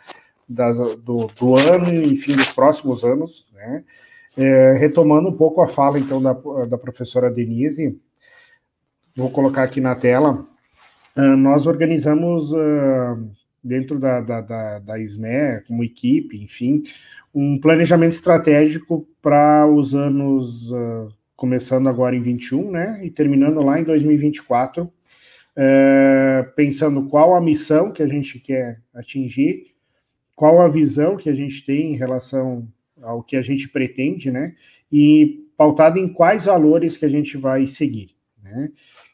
das, 0.48 0.78
do, 0.96 1.28
do, 1.38 1.58
ano 1.58 1.94
e, 1.94 2.14
enfim, 2.14 2.38
dos 2.38 2.54
próximos 2.54 3.04
anos, 3.04 3.46
né? 3.54 3.84
É, 4.38 4.78
retomando 4.80 5.28
um 5.28 5.36
pouco 5.36 5.62
a 5.62 5.68
fala, 5.68 6.00
então, 6.00 6.22
da, 6.22 6.32
da 6.66 6.78
professora 6.78 7.30
Denise, 7.30 8.00
vou 9.14 9.30
colocar 9.30 9.64
aqui 9.64 9.82
na 9.82 9.96
tela, 9.96 10.46
uh, 11.18 11.36
nós 11.36 11.68
organizamos 11.68 12.54
uh, 12.54 13.39
dentro 13.64 14.00
da, 14.00 14.22
da, 14.22 14.42
da, 14.42 14.80
da 14.80 15.00
SME, 15.00 15.64
como 15.68 15.84
equipe, 15.84 16.42
enfim, 16.42 16.84
um 17.34 17.60
planejamento 17.60 18.14
estratégico 18.14 19.08
para 19.22 19.68
os 19.68 19.94
anos, 19.94 20.72
uh, 20.72 21.10
começando 21.36 21.88
agora 21.88 22.16
em 22.16 22.22
21, 22.22 22.72
né, 22.72 23.00
e 23.04 23.12
terminando 23.12 23.62
lá 23.62 23.80
em 23.80 23.84
2024, 23.84 24.84
uh, 24.84 24.92
pensando 26.56 27.08
qual 27.08 27.36
a 27.36 27.42
missão 27.42 27.92
que 27.92 28.04
a 28.04 28.08
gente 28.08 28.40
quer 28.40 28.82
atingir, 28.94 29.76
qual 30.36 30.62
a 30.62 30.70
visão 30.70 31.18
que 31.18 31.30
a 31.30 31.34
gente 31.34 31.66
tem 31.66 31.94
em 31.94 31.98
relação 31.98 32.68
ao 33.02 33.24
que 33.24 33.36
a 33.36 33.42
gente 33.42 33.70
pretende, 33.70 34.32
né, 34.32 34.56
e 34.92 35.46
pautado 35.58 36.00
em 36.00 36.12
quais 36.12 36.46
valores 36.46 36.96
que 36.96 37.06
a 37.06 37.10
gente 37.10 37.38
vai 37.38 37.66
seguir, 37.66 38.16
né. 38.42 38.72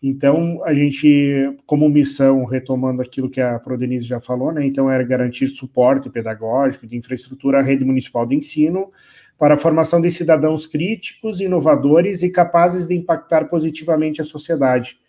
Então, 0.08 0.64
a 0.64 0.72
gente, 0.72 1.58
como 1.66 1.90
missão, 1.90 2.46
retomando 2.46 3.02
aquilo 3.02 3.28
que 3.28 3.42
a 3.42 3.58
Prodenise 3.58 4.06
já 4.06 4.20
falou, 4.20 4.52
né? 4.52 4.64
Então, 4.64 4.88
era 4.88 5.04
garantir 5.04 5.48
suporte 5.48 6.12
pedagógico 6.12 6.86
de 6.86 6.96
infraestrutura 6.96 7.58
à 7.58 7.64
rede 7.64 7.84
municipal 7.84 8.24
de 8.24 8.36
ensino 8.36 8.92
para 9.36 9.56
a 9.56 9.58
formação 9.58 10.00
de 10.00 10.12
cidadãos 10.12 10.68
críticos, 10.68 11.40
inovadores 11.40 12.22
e 12.22 12.30
capazes 12.30 12.88
de 12.88 12.94
impactar 12.94 13.46
positivamente 13.46 14.22
a 14.22 14.24
sociedade. 14.24 15.00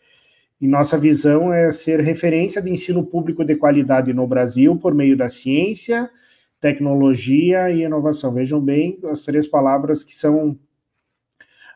E 0.59 0.67
nossa 0.67 0.97
visão 0.97 1.53
é 1.53 1.71
ser 1.71 2.01
referência 2.01 2.63
de 2.63 2.71
ensino 2.71 3.05
público 3.05 3.45
de 3.45 3.55
qualidade 3.55 4.15
no 4.15 4.27
Brasil 4.27 4.79
por 4.79 4.95
meio 4.95 5.15
da 5.15 5.29
ciência, 5.29 6.09
tecnologia 6.59 7.71
e 7.71 7.83
inovação. 7.83 8.33
Vejam 8.33 8.63
bem 8.63 8.99
as 9.11 9.25
três 9.25 9.47
palavras 9.47 10.03
que 10.03 10.15
são 10.15 10.59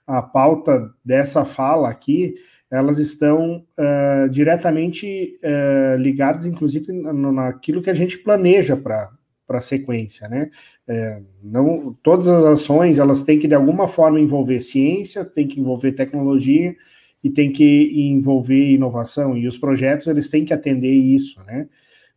a 0.06 0.22
pauta 0.22 0.90
dessa 1.04 1.44
fala 1.44 1.90
aqui, 1.90 2.34
elas 2.70 2.98
estão 2.98 3.64
uh, 3.76 4.28
diretamente 4.28 5.36
uh, 5.42 6.00
ligadas, 6.00 6.46
inclusive, 6.46 6.92
naquilo 6.92 7.82
que 7.82 7.90
a 7.90 7.94
gente 7.94 8.18
planeja 8.18 8.76
para 8.76 9.10
a 9.48 9.60
sequência, 9.60 10.28
né? 10.28 10.50
É, 10.86 11.20
não, 11.42 11.96
todas 12.02 12.28
as 12.28 12.44
ações, 12.44 12.98
elas 12.98 13.22
têm 13.24 13.38
que, 13.38 13.48
de 13.48 13.54
alguma 13.54 13.88
forma, 13.88 14.20
envolver 14.20 14.60
ciência, 14.60 15.24
tem 15.24 15.48
que 15.48 15.60
envolver 15.60 15.92
tecnologia 15.92 16.76
e 17.22 17.30
tem 17.30 17.50
que 17.52 18.10
envolver 18.12 18.70
inovação, 18.72 19.36
e 19.36 19.46
os 19.48 19.58
projetos, 19.58 20.06
eles 20.06 20.28
têm 20.28 20.44
que 20.44 20.54
atender 20.54 20.92
isso, 20.92 21.42
né? 21.44 21.68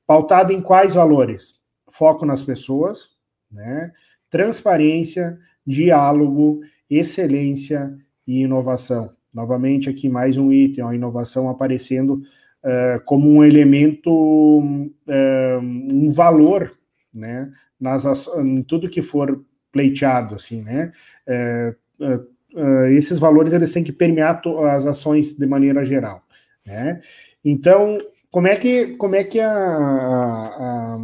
Pautado 0.06 0.54
em 0.54 0.62
quais 0.62 0.94
valores? 0.94 1.56
Foco 1.90 2.26
nas 2.26 2.44
pessoas, 2.44 3.10
né? 3.52 3.92
Transparência, 4.30 5.38
diálogo, 5.66 6.62
excelência 6.90 7.96
e 8.28 8.42
inovação. 8.42 9.12
Novamente, 9.34 9.90
aqui 9.90 10.08
mais 10.08 10.38
um 10.38 10.52
item, 10.52 10.86
a 10.86 10.94
inovação 10.94 11.50
aparecendo 11.50 12.22
uh, 12.64 13.04
como 13.04 13.28
um 13.30 13.44
elemento, 13.44 14.12
uh, 14.12 15.60
um 15.60 16.12
valor, 16.12 16.72
né, 17.14 17.52
nas, 17.80 18.06
em 18.38 18.62
tudo 18.62 18.90
que 18.90 19.02
for 19.02 19.44
pleiteado, 19.72 20.36
assim, 20.36 20.62
né, 20.62 20.92
uh, 21.28 22.88
esses 22.92 23.18
valores, 23.18 23.54
eles 23.54 23.74
têm 23.74 23.84
que 23.84 23.92
permear 23.92 24.40
as 24.72 24.86
ações 24.86 25.34
de 25.34 25.46
maneira 25.48 25.84
geral, 25.84 26.22
né, 26.66 27.02
então, 27.44 27.98
como 28.30 28.48
é 28.48 28.56
que, 28.56 28.96
como 28.98 29.16
é 29.16 29.24
que 29.24 29.40
a, 29.40 29.52
a, 29.52 30.98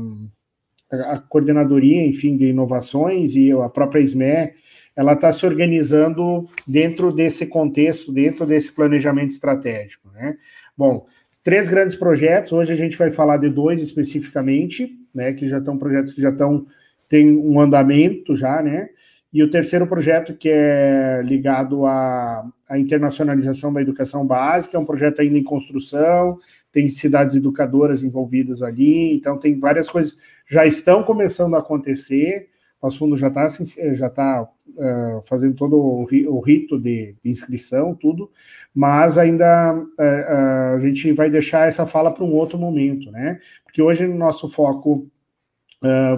a, 0.92 1.14
a 1.14 1.20
coordenadoria, 1.20 2.06
enfim, 2.06 2.38
de 2.38 2.46
inovações 2.46 3.36
e 3.36 3.52
a 3.52 3.70
própria 3.70 4.02
SME, 4.02 4.54
ela 5.00 5.14
está 5.14 5.32
se 5.32 5.46
organizando 5.46 6.46
dentro 6.68 7.14
desse 7.14 7.46
contexto, 7.48 8.12
dentro 8.12 8.46
desse 8.46 8.70
planejamento 8.70 9.30
estratégico. 9.30 10.10
Né? 10.12 10.36
Bom, 10.78 11.06
três 11.42 11.70
grandes 11.70 11.96
projetos, 11.96 12.52
hoje 12.52 12.74
a 12.74 12.76
gente 12.76 12.98
vai 12.98 13.10
falar 13.10 13.38
de 13.38 13.50
dois 13.50 13.82
especificamente, 13.82 14.92
né, 15.16 15.32
que 15.32 15.48
já 15.48 15.60
estão 15.60 15.78
projetos 15.78 16.12
que 16.12 16.22
já 16.22 16.32
estão, 16.32 16.66
tem 17.08 17.32
um 17.32 17.62
andamento 17.62 18.36
já, 18.36 18.62
né, 18.62 18.90
e 19.32 19.42
o 19.42 19.50
terceiro 19.50 19.88
projeto 19.88 20.36
que 20.36 20.50
é 20.52 21.22
ligado 21.24 21.86
à, 21.86 22.46
à 22.68 22.78
internacionalização 22.78 23.72
da 23.72 23.82
educação 23.82 24.28
básica, 24.28 24.76
é 24.76 24.80
um 24.82 24.86
projeto 24.86 25.22
ainda 25.22 25.38
em 25.38 25.44
construção, 25.46 26.38
tem 26.74 26.90
cidades 26.90 27.38
educadoras 27.38 28.04
envolvidas 28.04 28.62
ali, 28.62 29.16
então 29.16 29.40
tem 29.40 29.58
várias 29.58 29.88
coisas 29.88 30.18
já 30.46 30.66
estão 30.66 31.04
começando 31.04 31.56
a 31.56 31.60
acontecer, 31.60 32.50
Passo 32.80 33.00
Fundo 33.00 33.18
já 33.18 33.28
está 33.28 33.48
já 33.94 34.10
tá, 34.10 34.44
uh, 34.44 35.22
fazendo 35.24 35.56
todo 35.56 35.76
o, 35.76 36.04
o 36.04 36.40
rito 36.40 36.80
de, 36.80 37.16
de, 37.24 37.30
inscrição, 37.30 37.94
tudo, 37.94 38.32
mas 38.74 39.18
ainda 39.18 39.76
uh, 39.76 39.82
uh, 39.82 40.76
a 40.76 40.80
gente 40.80 41.12
vai 41.12 41.30
deixar 41.30 41.68
essa 41.68 41.86
fala 41.86 42.14
para 42.14 42.24
um 42.24 42.34
outro 42.34 42.58
momento, 42.58 43.12
né? 43.12 43.40
Porque 43.66 43.82
hoje 43.82 44.06
o 44.06 44.16
nosso 44.16 44.48
foco 44.48 45.08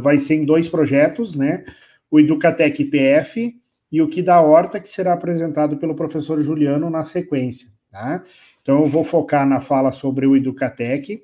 vai 0.01 0.18
ser 0.18 0.36
em 0.36 0.46
dois 0.46 0.68
projetos, 0.68 1.36
né? 1.36 1.63
O 2.10 2.20
Educatec 2.20 2.84
PF 2.86 3.56
e 3.91 4.01
o 4.01 4.08
Que 4.08 4.24
da 4.24 4.41
Horta, 4.41 4.80
que 4.80 4.89
será 4.89 5.13
apresentado 5.13 5.77
pelo 5.77 5.94
professor 5.94 6.41
Juliano 6.41 6.89
na 6.89 7.03
sequência, 7.03 7.70
tá? 7.91 8.24
Então 8.62 8.82
eu 8.82 8.88
vou 8.88 9.03
focar 9.03 9.48
na 9.48 9.62
fala 9.62 9.91
sobre 9.91 10.25
o 10.25 10.36
Educatec, 10.36 11.24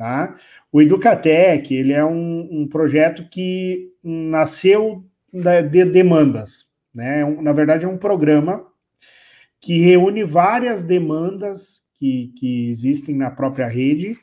tá? 0.00 0.34
O 0.72 0.80
Educatec, 0.80 1.74
ele 1.74 1.92
é 1.92 2.02
um, 2.02 2.48
um 2.50 2.66
projeto 2.66 3.28
que 3.30 3.92
nasceu 4.02 5.04
de 5.30 5.84
demandas, 5.84 6.64
né? 6.94 7.22
Na 7.42 7.52
verdade, 7.52 7.84
é 7.84 7.88
um 7.88 7.98
programa 7.98 8.64
que 9.60 9.78
reúne 9.82 10.24
várias 10.24 10.84
demandas 10.84 11.82
que, 11.96 12.32
que 12.38 12.70
existem 12.70 13.14
na 13.14 13.30
própria 13.30 13.68
rede, 13.68 14.16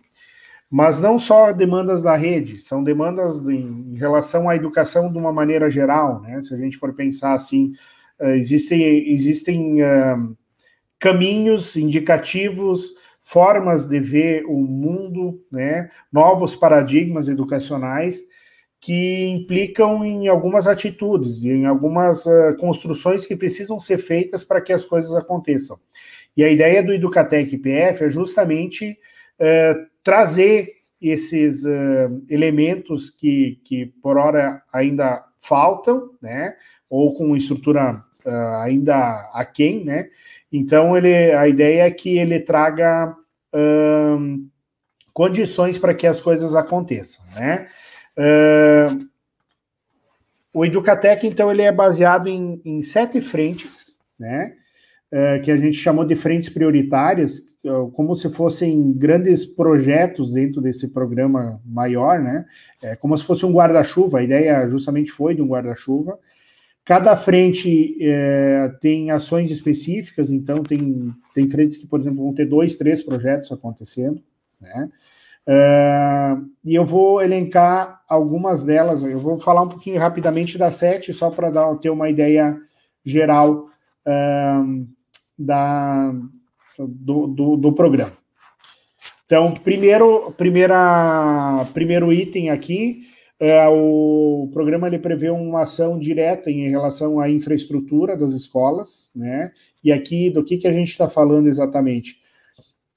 mas 0.68 1.00
não 1.00 1.20
só 1.20 1.52
demandas 1.52 2.02
da 2.02 2.16
rede, 2.16 2.58
são 2.58 2.84
demandas 2.84 3.48
em, 3.48 3.96
relação 3.98 4.50
à 4.50 4.56
educação 4.56 5.14
de 5.14 5.20
uma 5.20 5.32
maneira 5.32 5.70
geral, 5.70 6.24
né? 6.24 6.42
Se 6.42 6.56
a 6.56 6.58
gente 6.58 6.76
for 6.76 6.92
pensar 6.96 7.34
assim, 7.36 7.74
uh, 8.20 8.30
existem, 8.30 8.82
existem 9.12 9.84
uh, 9.84 10.36
caminhos 10.98 11.76
indicativos, 11.78 12.96
formas 13.28 13.86
de 13.86 14.00
ver 14.00 14.46
o 14.46 14.56
mundo, 14.56 15.44
né, 15.52 15.90
novos 16.10 16.56
paradigmas 16.56 17.28
educacionais 17.28 18.22
que 18.80 19.26
implicam 19.26 20.06
em 20.06 20.30
algumas 20.30 20.66
atitudes, 20.66 21.44
em 21.44 21.66
algumas 21.66 22.26
uh, 22.26 22.56
construções 22.58 23.26
que 23.26 23.36
precisam 23.36 23.82
ser 23.82 23.98
feitas 23.98 24.46
para 24.46 24.62
que 24.62 24.72
as 24.72 24.86
coisas 24.86 25.14
aconteçam. 25.14 25.78
E 26.38 26.44
a 26.44 26.50
ideia 26.50 26.82
do 26.82 26.94
Educatec 26.94 27.58
PF 27.58 28.06
é 28.06 28.10
justamente 28.10 28.92
uh, 28.92 29.86
trazer 30.02 30.76
esses 31.02 31.66
uh, 31.66 32.24
elementos 32.30 33.10
que, 33.10 33.60
que, 33.66 33.88
por 34.02 34.18
hora, 34.18 34.64
ainda 34.72 35.26
faltam, 35.38 36.12
né, 36.22 36.56
ou 36.90 37.14
com 37.14 37.36
estrutura 37.36 38.02
ainda 38.62 39.30
aquém, 39.34 39.86
né, 39.86 40.10
então 40.52 40.98
ele, 40.98 41.32
a 41.34 41.48
ideia 41.48 41.84
é 41.84 41.92
que 41.92 42.18
ele 42.18 42.40
traga 42.40 43.16
condições 45.14 45.80
para 45.80 45.94
que 45.94 46.06
as 46.06 46.20
coisas 46.22 46.56
aconteçam, 46.56 47.26
né, 47.36 47.68
o 50.58 50.66
Educatec, 50.66 51.28
então, 51.28 51.52
ele 51.52 51.62
é 51.62 51.72
baseado 51.72 52.28
em, 52.28 52.60
em 52.66 52.82
sete 52.82 53.22
frentes, 53.22 54.00
né? 54.20 54.56
Uh, 55.12 55.40
que 55.44 55.52
a 55.52 55.56
gente 55.56 55.78
chamou 55.78 56.04
de 56.04 56.16
frentes 56.16 56.50
prioritárias, 56.50 57.42
como 57.94 58.16
se 58.16 58.28
fossem 58.30 58.92
grandes 58.92 59.46
projetos 59.46 60.34
dentro 60.34 60.60
desse 60.60 60.92
programa 60.92 61.62
maior, 61.64 62.20
né? 62.20 62.44
É 62.82 62.96
como 62.96 63.16
se 63.16 63.24
fosse 63.24 63.46
um 63.46 63.54
guarda-chuva. 63.54 64.18
A 64.18 64.24
ideia 64.24 64.68
justamente 64.68 65.12
foi 65.12 65.36
de 65.36 65.44
um 65.44 65.48
guarda-chuva. 65.48 66.18
Cada 66.88 67.18
frente 67.18 67.98
é, 68.00 68.70
tem 68.80 69.12
ações 69.12 69.52
específicas, 69.52 70.32
então 70.32 70.64
tem, 70.64 71.14
tem 71.34 71.50
frentes 71.50 71.78
que, 71.78 71.86
por 71.86 72.00
exemplo, 72.00 72.24
vão 72.24 72.34
ter 72.34 72.46
dois, 72.46 72.78
três 72.78 73.04
projetos 73.04 73.52
acontecendo, 73.52 74.24
né? 74.62 74.90
Uh, 75.46 76.50
e 76.64 76.76
eu 76.76 76.86
vou 76.86 77.22
elencar 77.22 78.02
algumas 78.08 78.64
delas. 78.64 79.04
Eu 79.04 79.20
vou 79.20 79.38
falar 79.38 79.64
um 79.64 79.68
pouquinho 79.68 80.00
rapidamente 80.00 80.58
das 80.58 80.76
sete, 80.76 81.12
só 81.12 81.30
para 81.30 81.50
dar 81.50 81.76
ter 81.76 81.90
uma 81.90 82.10
ideia 82.10 82.58
geral 83.04 83.68
uh, 84.06 84.88
da, 85.38 86.14
do, 86.80 87.28
do, 87.28 87.58
do, 87.58 87.74
programa. 87.74 88.14
Então, 89.26 89.54
primeiro, 89.54 90.34
primeira, 90.38 91.66
primeiro 91.74 92.14
item 92.14 92.50
aqui, 92.50 93.08
é, 93.40 93.68
o 93.68 94.50
programa 94.52 94.88
ele 94.88 95.00
prevê 95.00 95.30
uma 95.30 95.62
ação 95.62 96.00
direta 96.00 96.50
em 96.50 96.70
relação 96.70 97.20
à 97.20 97.30
infraestrutura 97.30 98.18
das 98.18 98.32
escolas, 98.32 99.12
né? 99.16 99.52
E 99.84 99.92
aqui, 99.92 100.30
do 100.30 100.44
que, 100.44 100.58
que 100.58 100.68
a 100.68 100.72
gente 100.72 100.90
está 100.90 101.08
falando 101.08 101.48
exatamente? 101.48 102.20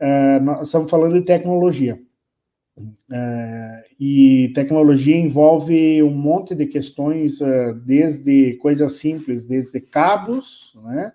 Uh, 0.01 0.43
nós 0.43 0.69
estamos 0.69 0.91
falando 0.91 1.19
de 1.21 1.27
tecnologia. 1.27 2.01
Uh, 2.79 3.85
e 4.01 4.51
tecnologia 4.55 5.17
envolve 5.17 6.03
um 6.03 6.15
monte 6.15 6.55
de 6.55 6.67
questões, 6.67 7.41
uh, 7.43 7.75
desde 7.85 8.55
coisas 8.55 8.95
simples, 8.95 9.45
desde 9.45 9.79
cabos, 9.79 10.73
né, 10.83 11.13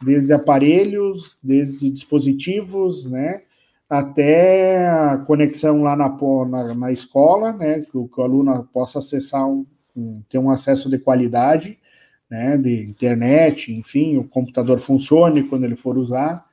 desde 0.00 0.32
aparelhos, 0.32 1.36
desde 1.42 1.90
dispositivos, 1.90 3.04
né, 3.04 3.42
até 3.88 4.86
a 4.86 5.18
conexão 5.18 5.82
lá 5.82 5.94
na, 5.96 6.08
na, 6.46 6.74
na 6.74 6.92
escola, 6.92 7.52
né, 7.52 7.80
que 7.80 7.96
o, 7.96 8.08
que 8.08 8.20
o, 8.20 8.24
aluno 8.24 8.68
possa 8.72 8.98
acessar, 8.98 9.46
um, 9.46 9.66
um, 9.96 10.22
ter 10.28 10.38
um 10.38 10.50
acesso 10.50 10.88
de 10.88 10.98
qualidade, 10.98 11.78
né, 12.30 12.56
de 12.56 12.82
internet, 12.84 13.72
enfim, 13.72 14.16
o 14.16 14.24
computador 14.24 14.78
funcione 14.78 15.44
quando 15.44 15.64
ele 15.64 15.76
for 15.76 15.98
usar. 15.98 16.44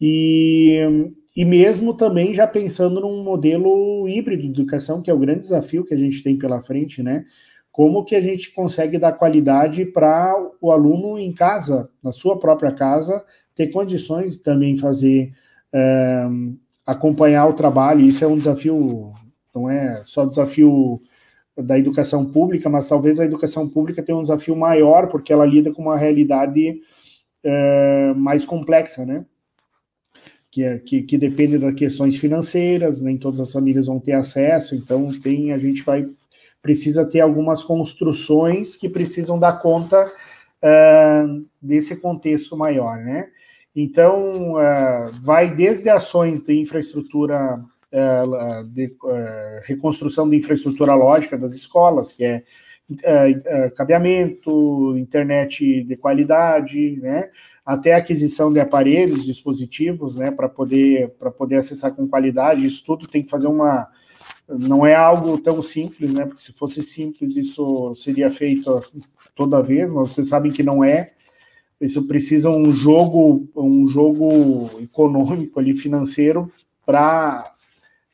E 0.00 1.12
e 1.36 1.44
mesmo 1.44 1.94
também 1.94 2.32
já 2.32 2.46
pensando 2.46 3.00
num 3.00 3.24
modelo 3.24 4.08
híbrido 4.08 4.42
de 4.42 4.50
educação, 4.50 5.02
que 5.02 5.10
é 5.10 5.14
o 5.14 5.18
grande 5.18 5.40
desafio 5.40 5.84
que 5.84 5.92
a 5.92 5.96
gente 5.96 6.22
tem 6.22 6.38
pela 6.38 6.62
frente, 6.62 7.02
né? 7.02 7.24
Como 7.72 8.04
que 8.04 8.14
a 8.14 8.20
gente 8.20 8.52
consegue 8.52 8.98
dar 8.98 9.12
qualidade 9.12 9.84
para 9.84 10.32
o 10.60 10.70
aluno 10.70 11.18
em 11.18 11.32
casa, 11.32 11.90
na 12.00 12.12
sua 12.12 12.38
própria 12.38 12.70
casa, 12.70 13.24
ter 13.52 13.66
condições 13.68 14.34
de 14.34 14.44
também 14.44 14.76
fazer, 14.76 15.32
é, 15.72 16.24
acompanhar 16.86 17.46
o 17.46 17.54
trabalho. 17.54 18.04
Isso 18.04 18.24
é 18.24 18.26
um 18.26 18.36
desafio, 18.36 19.12
não 19.54 19.70
é 19.70 20.02
só 20.06 20.24
desafio 20.24 21.00
da 21.56 21.78
educação 21.78 22.24
pública, 22.24 22.68
mas 22.68 22.88
talvez 22.88 23.20
a 23.20 23.24
educação 23.24 23.68
pública 23.68 24.02
tenha 24.02 24.18
um 24.18 24.22
desafio 24.22 24.56
maior, 24.56 25.08
porque 25.08 25.32
ela 25.32 25.46
lida 25.46 25.72
com 25.72 25.82
uma 25.82 25.96
realidade 25.96 26.80
é, 27.44 28.12
mais 28.14 28.44
complexa, 28.44 29.04
né? 29.06 29.24
que, 30.54 30.62
é, 30.62 30.78
que, 30.78 31.02
que 31.02 31.18
depende 31.18 31.58
das 31.58 31.74
questões 31.74 32.14
financeiras, 32.14 33.02
nem 33.02 33.18
todas 33.18 33.40
as 33.40 33.50
famílias 33.50 33.86
vão 33.86 33.98
ter 33.98 34.12
acesso, 34.12 34.76
então 34.76 35.10
tem 35.20 35.52
a 35.52 35.58
gente 35.58 35.82
vai 35.82 36.06
precisa 36.62 37.04
ter 37.04 37.18
algumas 37.18 37.64
construções 37.64 38.76
que 38.76 38.88
precisam 38.88 39.36
dar 39.36 39.60
conta 39.60 40.06
uh, 40.06 41.44
desse 41.60 41.96
contexto 41.96 42.56
maior, 42.56 42.98
né? 42.98 43.28
Então, 43.74 44.54
uh, 44.54 45.10
vai 45.20 45.54
desde 45.54 45.88
ações 45.88 46.40
de 46.40 46.60
infraestrutura, 46.60 47.60
uh, 47.92 48.64
de 48.64 48.94
reconstrução 49.64 50.28
de 50.28 50.36
infraestrutura 50.36 50.94
lógica 50.94 51.36
das 51.36 51.52
escolas, 51.52 52.12
que 52.12 52.24
é 52.24 52.42
cabeamento, 53.76 54.94
internet 54.98 55.82
de 55.84 55.96
qualidade, 55.96 56.98
né? 57.00 57.30
até 57.64 57.94
aquisição 57.94 58.52
de 58.52 58.60
aparelhos, 58.60 59.24
dispositivos, 59.24 60.14
né, 60.14 60.30
para 60.30 60.48
poder, 60.48 61.08
poder 61.38 61.56
acessar 61.56 61.94
com 61.94 62.06
qualidade. 62.06 62.66
Isso 62.66 62.84
tudo 62.84 63.08
tem 63.08 63.22
que 63.22 63.30
fazer 63.30 63.46
uma. 63.46 63.88
Não 64.46 64.84
é 64.84 64.94
algo 64.94 65.38
tão 65.38 65.62
simples, 65.62 66.12
né? 66.12 66.26
Porque 66.26 66.42
se 66.42 66.52
fosse 66.52 66.82
simples, 66.82 67.36
isso 67.36 67.94
seria 67.96 68.30
feito 68.30 68.82
toda 69.34 69.62
vez, 69.62 69.90
mas 69.90 70.10
vocês 70.12 70.28
sabem 70.28 70.52
que 70.52 70.62
não 70.62 70.84
é. 70.84 71.12
Isso 71.84 72.06
precisa 72.08 72.48
um 72.48 72.72
jogo, 72.72 73.46
um 73.54 73.86
jogo 73.86 74.70
econômico 74.80 75.60
ali, 75.60 75.74
financeiro, 75.74 76.50
para, 76.86 77.44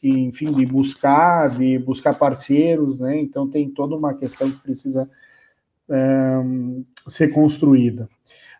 enfim, 0.03 0.51
de 0.51 0.67
buscar, 0.67 1.51
de 1.51 1.79
buscar 1.79 2.15
parceiros, 2.15 2.99
né? 2.99 3.21
Então 3.21 3.49
tem 3.49 3.71
toda 3.71 3.95
uma 3.95 4.13
questão 4.13 4.51
que 4.51 4.59
precisa 4.59 5.09
é, 5.89 6.43
ser 7.07 7.29
construída. 7.29 8.09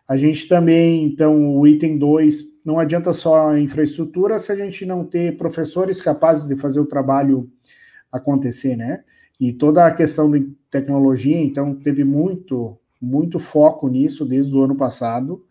A 0.07 0.15
gente 0.15 0.47
também, 0.47 1.03
então, 1.03 1.57
o 1.57 1.67
item 1.67 1.97
2, 1.97 2.45
não 2.63 2.79
adianta 2.79 3.11
só 3.11 3.57
infraestrutura 3.57 4.39
se 4.39 4.49
a 4.53 4.55
gente 4.55 4.85
não 4.85 5.03
ter 5.03 5.35
professores 5.37 6.01
capazes 6.01 6.47
de 6.47 6.55
fazer 6.55 6.79
o 6.79 6.85
trabalho 6.85 7.51
acontecer, 8.09 8.77
né? 8.77 9.03
E 9.37 9.51
toda 9.51 9.85
a 9.85 9.91
questão 9.91 10.31
de 10.31 10.49
tecnologia, 10.69 11.37
então, 11.37 11.75
teve 11.75 12.05
muito, 12.05 12.77
muito 13.01 13.39
foco 13.39 13.87
nisso 13.87 14.25
desde 14.25 14.53
o 14.55 14.61
ano 14.61 14.75
passado, 14.75 15.43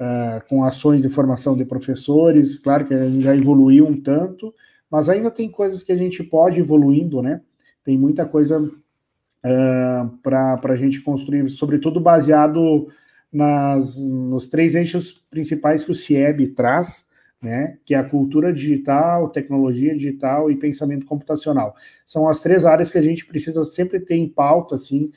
uh, 0.00 0.46
com 0.48 0.64
ações 0.64 1.02
de 1.02 1.08
formação 1.08 1.56
de 1.56 1.64
professores. 1.64 2.58
Claro 2.58 2.84
que 2.86 2.94
a 2.94 3.06
gente 3.06 3.22
já 3.22 3.36
evoluiu 3.36 3.86
um 3.86 4.00
tanto, 4.00 4.52
mas 4.90 5.08
ainda 5.08 5.30
tem 5.30 5.48
coisas 5.48 5.82
que 5.82 5.92
a 5.92 5.96
gente 5.96 6.22
pode 6.22 6.60
evoluindo, 6.60 7.22
né? 7.22 7.40
Tem 7.84 7.96
muita 7.96 8.26
coisa 8.26 8.60
uh, 8.60 10.18
para 10.22 10.60
a 10.64 10.76
gente 10.76 11.00
construir, 11.00 11.48
sobretudo 11.50 12.00
baseado 12.00 12.88
nas, 13.32 13.96
nos 13.96 14.48
três 14.48 14.74
eixos 14.74 15.12
principais 15.30 15.84
que 15.84 15.92
o 15.92 15.94
CIEB 15.94 16.48
traz, 16.48 17.06
né, 17.42 17.78
que 17.86 17.94
é 17.94 17.98
a 17.98 18.04
cultura 18.04 18.52
digital, 18.52 19.30
tecnologia 19.30 19.94
digital 19.94 20.50
e 20.50 20.56
pensamento 20.56 21.06
computacional. 21.06 21.74
São 22.06 22.28
as 22.28 22.40
três 22.40 22.66
áreas 22.66 22.90
que 22.90 22.98
a 22.98 23.02
gente 23.02 23.24
precisa 23.24 23.64
sempre 23.64 23.98
ter 24.00 24.16
em 24.16 24.28
pauta, 24.28 24.74
assim, 24.74 25.10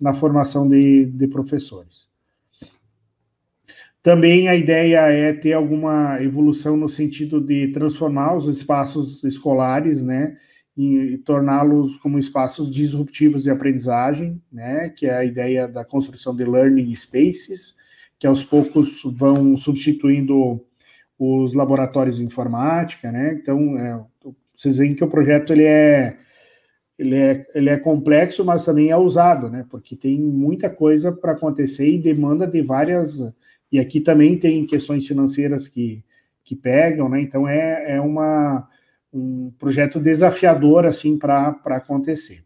na 0.00 0.14
formação 0.14 0.68
de, 0.68 1.06
de 1.06 1.26
professores. 1.26 2.08
Também 4.02 4.48
a 4.48 4.56
ideia 4.56 5.00
é 5.10 5.32
ter 5.32 5.52
alguma 5.52 6.22
evolução 6.22 6.76
no 6.76 6.88
sentido 6.88 7.40
de 7.40 7.68
transformar 7.68 8.34
os 8.34 8.48
espaços 8.48 9.22
escolares, 9.24 10.02
né, 10.02 10.36
e 10.76 11.18
torná-los 11.18 11.98
como 11.98 12.18
espaços 12.18 12.70
disruptivos 12.70 13.42
de 13.42 13.50
aprendizagem, 13.50 14.40
né, 14.50 14.88
que 14.88 15.04
é 15.04 15.14
a 15.14 15.24
ideia 15.24 15.68
da 15.68 15.84
construção 15.84 16.34
de 16.34 16.44
learning 16.44 16.94
spaces, 16.96 17.76
que 18.18 18.26
aos 18.26 18.42
poucos 18.42 19.02
vão 19.04 19.56
substituindo 19.56 20.64
os 21.18 21.52
laboratórios 21.52 22.16
de 22.16 22.24
informática, 22.24 23.12
né? 23.12 23.34
Então, 23.34 23.78
é, 23.78 24.02
vocês 24.56 24.78
veem 24.78 24.94
que 24.94 25.04
o 25.04 25.08
projeto 25.08 25.52
ele 25.52 25.64
é, 25.64 26.18
ele 27.00 27.16
é, 27.16 27.46
ele 27.54 27.70
é 27.70 27.78
complexo, 27.78 28.44
mas 28.44 28.62
também 28.62 28.90
é 28.90 28.96
usado, 28.96 29.48
né? 29.48 29.64
Porque 29.70 29.96
tem 29.96 30.20
muita 30.20 30.68
coisa 30.68 31.10
para 31.10 31.32
acontecer 31.32 31.88
e 31.88 31.98
demanda 31.98 32.46
de 32.46 32.60
várias. 32.60 33.18
E 33.72 33.80
aqui 33.80 34.00
também 34.00 34.38
tem 34.38 34.66
questões 34.66 35.06
financeiras 35.06 35.66
que, 35.66 36.04
que 36.44 36.54
pegam, 36.54 37.08
né? 37.08 37.22
Então 37.22 37.48
é, 37.48 37.96
é 37.96 38.00
uma 38.00 38.68
um 39.12 39.50
projeto 39.58 39.98
desafiador 39.98 40.84
assim 40.84 41.18
para 41.18 41.58
acontecer. 41.64 42.44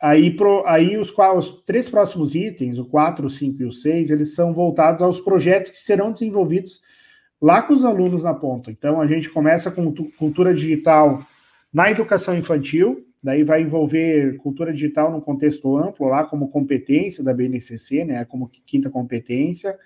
aí, 0.00 0.34
pro, 0.34 0.64
aí 0.66 0.96
os, 0.96 1.12
os 1.36 1.62
três 1.64 1.86
próximos 1.86 2.34
itens, 2.34 2.78
o 2.78 2.86
4, 2.86 3.26
o 3.26 3.30
5 3.30 3.62
e 3.62 3.66
o 3.66 3.72
6, 3.72 4.10
eles 4.10 4.34
são 4.34 4.54
voltados 4.54 5.02
aos 5.02 5.20
projetos 5.20 5.70
que 5.70 5.76
serão 5.76 6.12
desenvolvidos 6.12 6.80
lá 7.40 7.62
com 7.62 7.74
os 7.74 7.84
alunos 7.84 8.24
na 8.24 8.34
ponta. 8.34 8.70
Então, 8.70 9.00
a 9.00 9.06
gente 9.06 9.30
começa 9.30 9.70
com 9.70 9.94
cultura 10.18 10.52
digital 10.52 11.22
na 11.72 11.90
educação 11.90 12.36
infantil, 12.36 13.06
daí 13.22 13.44
vai 13.44 13.62
envolver 13.62 14.36
cultura 14.38 14.72
digital 14.72 15.10
num 15.10 15.20
contexto 15.20 15.76
amplo, 15.76 16.08
lá 16.08 16.24
como 16.24 16.48
competência 16.48 17.22
da 17.22 17.32
BNCC, 17.32 18.04
né, 18.04 18.24
como 18.24 18.50
quinta 18.66 18.90
competência, 18.90 19.78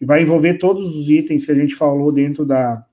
e 0.00 0.04
vai 0.04 0.22
envolver 0.22 0.54
todos 0.54 0.96
os 0.96 1.10
itens 1.10 1.44
que 1.44 1.52
a 1.52 1.54
gente 1.54 1.74
falou 1.74 2.12
dentro 2.12 2.46
da, 2.46 2.86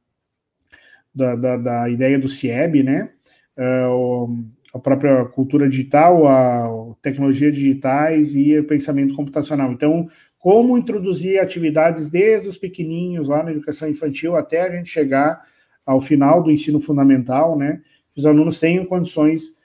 da, 1.13 1.35
da, 1.35 1.57
da 1.57 1.89
ideia 1.89 2.17
do 2.17 2.27
CIEB, 2.27 2.83
né, 2.83 3.09
uh, 3.57 4.45
a 4.73 4.79
própria 4.79 5.23
cultura 5.25 5.69
digital, 5.69 6.27
a 6.27 6.95
tecnologia 7.01 7.51
digitais 7.51 8.33
e 8.33 8.57
o 8.57 8.65
pensamento 8.65 9.13
computacional. 9.13 9.71
Então, 9.71 10.07
como 10.39 10.77
introduzir 10.77 11.39
atividades 11.39 12.09
desde 12.09 12.49
os 12.49 12.57
pequenininhos 12.57 13.27
lá 13.27 13.43
na 13.43 13.51
educação 13.51 13.87
infantil 13.87 14.35
até 14.35 14.61
a 14.61 14.75
gente 14.75 14.89
chegar 14.89 15.41
ao 15.85 16.01
final 16.01 16.41
do 16.41 16.49
ensino 16.49 16.79
fundamental, 16.79 17.57
né, 17.57 17.81
os 18.15 18.25
alunos 18.25 18.59
tenham 18.59 18.85
condições 18.85 19.55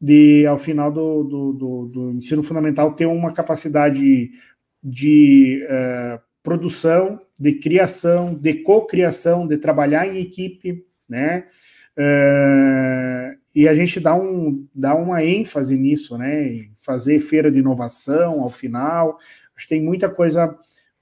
de, 0.00 0.46
ao 0.46 0.58
final 0.58 0.92
do, 0.92 1.24
do, 1.24 1.52
do, 1.52 1.86
do 1.86 2.10
ensino 2.12 2.42
fundamental, 2.42 2.94
ter 2.94 3.06
uma 3.06 3.32
capacidade 3.32 4.30
de 4.82 5.64
uh, 5.64 6.20
produção, 6.42 7.20
de 7.38 7.54
criação, 7.54 8.34
de 8.34 8.54
cocriação, 8.62 9.46
de 9.46 9.56
trabalhar 9.58 10.06
em 10.06 10.20
equipe, 10.20 10.84
né? 11.08 11.46
Uh, 11.96 13.36
e 13.54 13.66
a 13.66 13.74
gente 13.74 13.98
dá, 13.98 14.14
um, 14.14 14.64
dá 14.72 14.94
uma 14.94 15.24
ênfase 15.24 15.76
nisso, 15.76 16.16
né? 16.16 16.68
Fazer 16.76 17.18
feira 17.18 17.50
de 17.50 17.58
inovação 17.58 18.40
ao 18.40 18.48
final. 18.48 19.18
Acho 19.56 19.66
que 19.66 19.74
tem 19.74 19.82
muita 19.82 20.08
coisa 20.08 20.56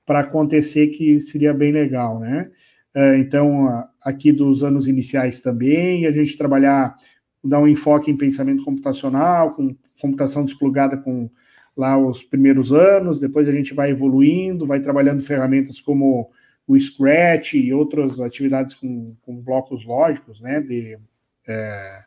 para 0.07 0.21
acontecer 0.21 0.87
que 0.89 1.21
seria 1.21 1.53
bem 1.53 1.73
legal, 1.73 2.19
né? 2.19 2.51
Uh, 2.97 3.17
então, 3.19 3.87
aqui 4.01 4.33
dos 4.33 4.65
anos 4.65 4.89
iniciais 4.89 5.41
também, 5.41 6.07
a 6.07 6.11
gente 6.11 6.39
trabalhar, 6.39 6.97
dar 7.45 7.61
um 7.61 7.69
enfoque 7.69 8.11
em 8.11 8.17
pensamento 8.17 8.65
computacional, 8.65 9.53
com 9.53 9.77
computação 10.01 10.43
desplugada 10.43 10.97
com 10.97 11.29
lá 11.77 11.99
os 11.99 12.23
primeiros 12.23 12.73
anos, 12.73 13.21
depois 13.21 13.47
a 13.47 13.53
gente 13.53 13.75
vai 13.75 13.91
evoluindo, 13.91 14.67
vai 14.67 14.81
trabalhando 14.81 15.23
ferramentas 15.23 15.79
como 15.79 16.31
o 16.67 16.79
Scratch 16.79 17.53
e 17.55 17.73
outras 17.73 18.19
atividades 18.19 18.75
com, 18.75 19.15
com 19.21 19.37
blocos 19.37 19.85
lógicos, 19.85 20.41
né, 20.41 20.61
de, 20.61 20.99
é, 21.47 22.01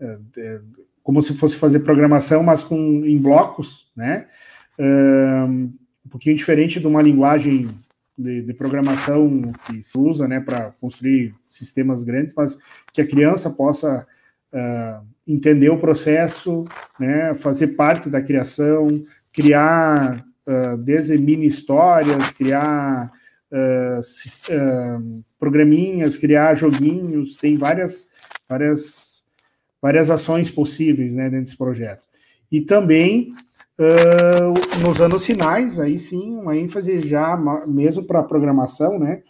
é 0.00 0.18
de, 0.34 0.60
como 1.00 1.22
se 1.22 1.32
fosse 1.34 1.56
fazer 1.56 1.80
programação, 1.80 2.42
mas 2.42 2.64
com, 2.64 2.76
em 2.76 3.16
blocos, 3.16 3.90
né, 3.96 4.26
um 4.78 6.08
pouquinho 6.10 6.36
diferente 6.36 6.80
de 6.80 6.86
uma 6.86 7.00
linguagem 7.00 7.68
de, 8.16 8.42
de 8.42 8.54
programação 8.54 9.52
que 9.66 9.82
se 9.82 9.98
usa, 9.98 10.28
né, 10.28 10.40
para 10.40 10.70
construir 10.80 11.34
sistemas 11.48 12.04
grandes, 12.04 12.34
mas 12.34 12.58
que 12.92 13.00
a 13.00 13.06
criança 13.06 13.50
possa 13.50 14.06
uh, 14.52 15.06
entender 15.26 15.70
o 15.70 15.78
processo, 15.78 16.64
né, 16.98 17.34
fazer 17.34 17.68
parte 17.68 18.08
da 18.08 18.22
criação, 18.22 19.02
criar 19.32 20.24
uh, 20.46 20.76
desde 20.78 21.18
mini 21.18 21.46
histórias, 21.46 22.32
criar 22.32 23.10
uh, 23.50 25.24
programinhas, 25.38 26.16
criar 26.16 26.54
joguinhos, 26.54 27.36
tem 27.36 27.56
várias, 27.56 28.06
várias, 28.48 29.24
várias 29.82 30.10
ações 30.10 30.50
possíveis 30.50 31.14
né, 31.14 31.24
dentro 31.24 31.44
desse 31.44 31.56
projeto. 31.56 32.02
E 32.50 32.60
também, 32.60 33.34
uh, 33.78 34.86
nos 34.86 35.00
anos 35.00 35.24
finais, 35.24 35.78
aí 35.78 35.98
sim, 35.98 36.36
uma 36.36 36.56
ênfase 36.56 36.98
já 36.98 37.36
mesmo 37.66 38.04
para 38.04 38.20
a 38.20 38.24
programação, 38.24 38.98
né? 38.98 39.22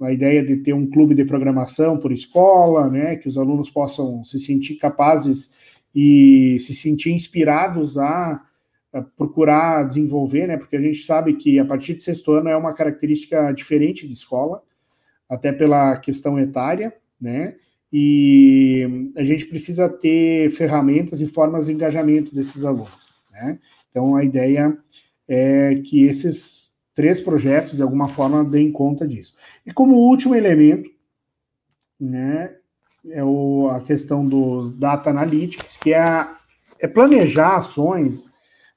a 0.00 0.12
ideia 0.12 0.40
de 0.44 0.58
ter 0.58 0.72
um 0.72 0.88
clube 0.88 1.12
de 1.12 1.24
programação 1.24 1.98
por 1.98 2.12
escola, 2.12 2.88
né, 2.88 3.16
que 3.16 3.26
os 3.26 3.36
alunos 3.36 3.68
possam 3.68 4.24
se 4.24 4.38
sentir 4.38 4.76
capazes 4.76 5.52
e 5.92 6.56
se 6.60 6.72
sentir 6.72 7.10
inspirados 7.10 7.98
a 7.98 8.40
procurar 9.16 9.86
desenvolver, 9.86 10.46
né? 10.46 10.56
Porque 10.56 10.76
a 10.76 10.80
gente 10.80 10.98
sabe 10.98 11.34
que 11.34 11.58
a 11.58 11.64
partir 11.64 11.94
de 11.94 12.04
sexto 12.04 12.32
ano 12.32 12.48
é 12.48 12.56
uma 12.56 12.72
característica 12.72 13.52
diferente 13.52 14.06
de 14.06 14.14
escola, 14.14 14.62
até 15.28 15.52
pela 15.52 15.96
questão 15.96 16.38
etária, 16.38 16.94
né? 17.20 17.56
E 17.92 19.12
a 19.16 19.24
gente 19.24 19.46
precisa 19.46 19.88
ter 19.88 20.50
ferramentas 20.50 21.20
e 21.20 21.26
formas 21.26 21.66
de 21.66 21.72
engajamento 21.72 22.34
desses 22.34 22.64
alunos, 22.64 23.05
né? 23.36 23.58
Então 23.90 24.16
a 24.16 24.24
ideia 24.24 24.76
é 25.28 25.76
que 25.84 26.04
esses 26.04 26.72
três 26.94 27.20
projetos 27.20 27.76
de 27.76 27.82
alguma 27.82 28.08
forma 28.08 28.44
deem 28.44 28.72
conta 28.72 29.06
disso. 29.06 29.34
E 29.66 29.72
como 29.72 29.96
último 29.96 30.34
elemento, 30.34 30.90
né? 32.00 32.54
É 33.08 33.22
o, 33.22 33.68
a 33.70 33.80
questão 33.80 34.26
dos 34.26 34.76
data 34.76 35.10
analytics, 35.10 35.76
que 35.76 35.92
é, 35.92 35.98
a, 35.98 36.36
é 36.80 36.88
planejar 36.88 37.56
ações 37.56 38.32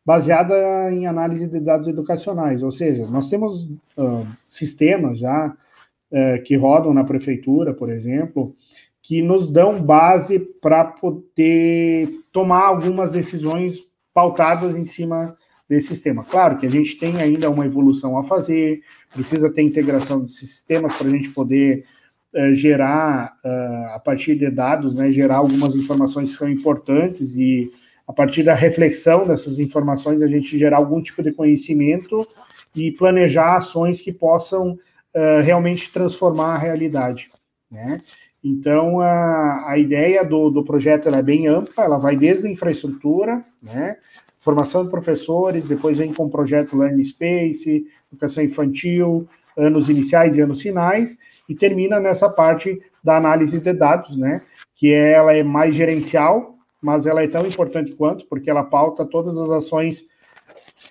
baseada 0.06 0.92
em 0.92 1.08
análise 1.08 1.48
de 1.48 1.60
dados 1.60 1.88
educacionais, 1.88 2.62
ou 2.62 2.72
seja, 2.72 3.08
nós 3.08 3.30
temos 3.30 3.64
uh, 3.64 4.26
sistemas 4.48 5.20
já 5.20 5.48
uh, 5.48 6.44
que 6.44 6.56
rodam 6.56 6.94
na 6.94 7.04
prefeitura, 7.04 7.74
por 7.74 7.90
exemplo, 7.90 8.56
que 9.02 9.22
nos 9.22 9.48
dão 9.48 9.82
base 9.82 10.40
para 10.40 10.84
poder 10.86 12.08
tomar 12.32 12.68
algumas 12.68 13.12
decisões 13.12 13.80
pautadas 14.20 14.76
em 14.76 14.86
cima 14.86 15.38
desse 15.70 15.88
sistema. 15.88 16.26
Claro 16.26 16.58
que 16.58 16.68
a 16.68 16.70
gente 16.70 16.98
tem 16.98 17.22
ainda 17.22 17.50
uma 17.50 17.66
evolução 17.66 18.18
a 18.18 18.24
fazer, 18.24 18.82
precisa 19.14 19.50
ter 19.50 19.62
integração 19.62 20.22
de 20.22 20.32
sistemas 20.32 20.94
para 20.94 21.08
a 21.08 21.10
gente 21.10 21.30
poder 21.30 21.86
uh, 22.34 22.54
gerar, 22.54 23.34
uh, 23.46 23.96
a 23.96 24.00
partir 24.04 24.36
de 24.36 24.52
dados, 24.52 24.94
né, 24.94 25.10
gerar 25.10 25.38
algumas 25.38 25.74
informações 25.74 26.32
que 26.32 26.38
são 26.38 26.50
importantes 26.50 27.38
e 27.38 27.72
a 28.06 28.12
partir 28.12 28.44
da 28.44 28.56
reflexão 28.56 29.26
dessas 29.26 29.58
informações, 29.58 30.22
a 30.22 30.28
gente 30.28 30.60
gerar 30.60 30.78
algum 30.78 31.02
tipo 31.02 31.24
de 31.24 31.32
conhecimento 31.32 32.28
e 32.76 32.92
planejar 32.92 33.56
ações 33.56 34.02
que 34.02 34.12
possam 34.12 34.72
uh, 34.72 35.42
realmente 35.46 35.90
transformar 35.94 36.56
a 36.56 36.58
realidade. 36.58 37.30
Né? 37.72 38.02
Então, 38.44 39.02
a, 39.02 39.72
a 39.72 39.78
ideia 39.78 40.24
do, 40.24 40.50
do 40.50 40.64
projeto 40.64 41.10
é 41.10 41.22
bem 41.22 41.48
ampla, 41.48 41.84
ela 41.84 41.98
vai 41.98 42.16
desde 42.16 42.48
a 42.48 42.52
infraestrutura, 42.52 43.44
né? 43.62 43.98
formação 44.38 44.86
de 44.86 44.90
professores, 44.90 45.68
depois 45.68 45.98
vem 45.98 46.14
com 46.14 46.30
projetos 46.30 46.74
Learning 46.74 47.04
Space, 47.04 47.86
educação 48.12 48.44
infantil, 48.44 49.28
anos 49.58 49.90
iniciais 49.90 50.38
e 50.38 50.42
anos 50.42 50.62
finais, 50.62 51.18
e 51.50 51.54
termina 51.54 52.00
nessa 52.00 52.30
parte 52.30 52.82
da 53.04 53.18
análise 53.18 53.60
de 53.60 53.74
dados, 53.74 54.16
né? 54.16 54.42
que 54.74 54.94
é, 54.94 55.12
ela 55.12 55.34
é 55.34 55.44
mais 55.44 55.76
gerencial, 55.76 56.56
mas 56.82 57.06
ela 57.06 57.22
é 57.22 57.28
tão 57.28 57.46
importante 57.46 57.92
quanto, 57.92 58.26
porque 58.28 58.50
ela 58.50 58.64
pauta 58.64 59.06
todas 59.06 59.38
as 59.38 59.52
ações, 59.52 60.06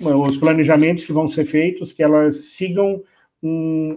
os 0.02 0.36
planejamentos 0.36 1.04
que 1.04 1.12
vão 1.14 1.26
ser 1.26 1.46
feitos, 1.46 1.94
que 1.94 2.02
elas 2.02 2.50
sigam 2.50 3.02
um, 3.42 3.96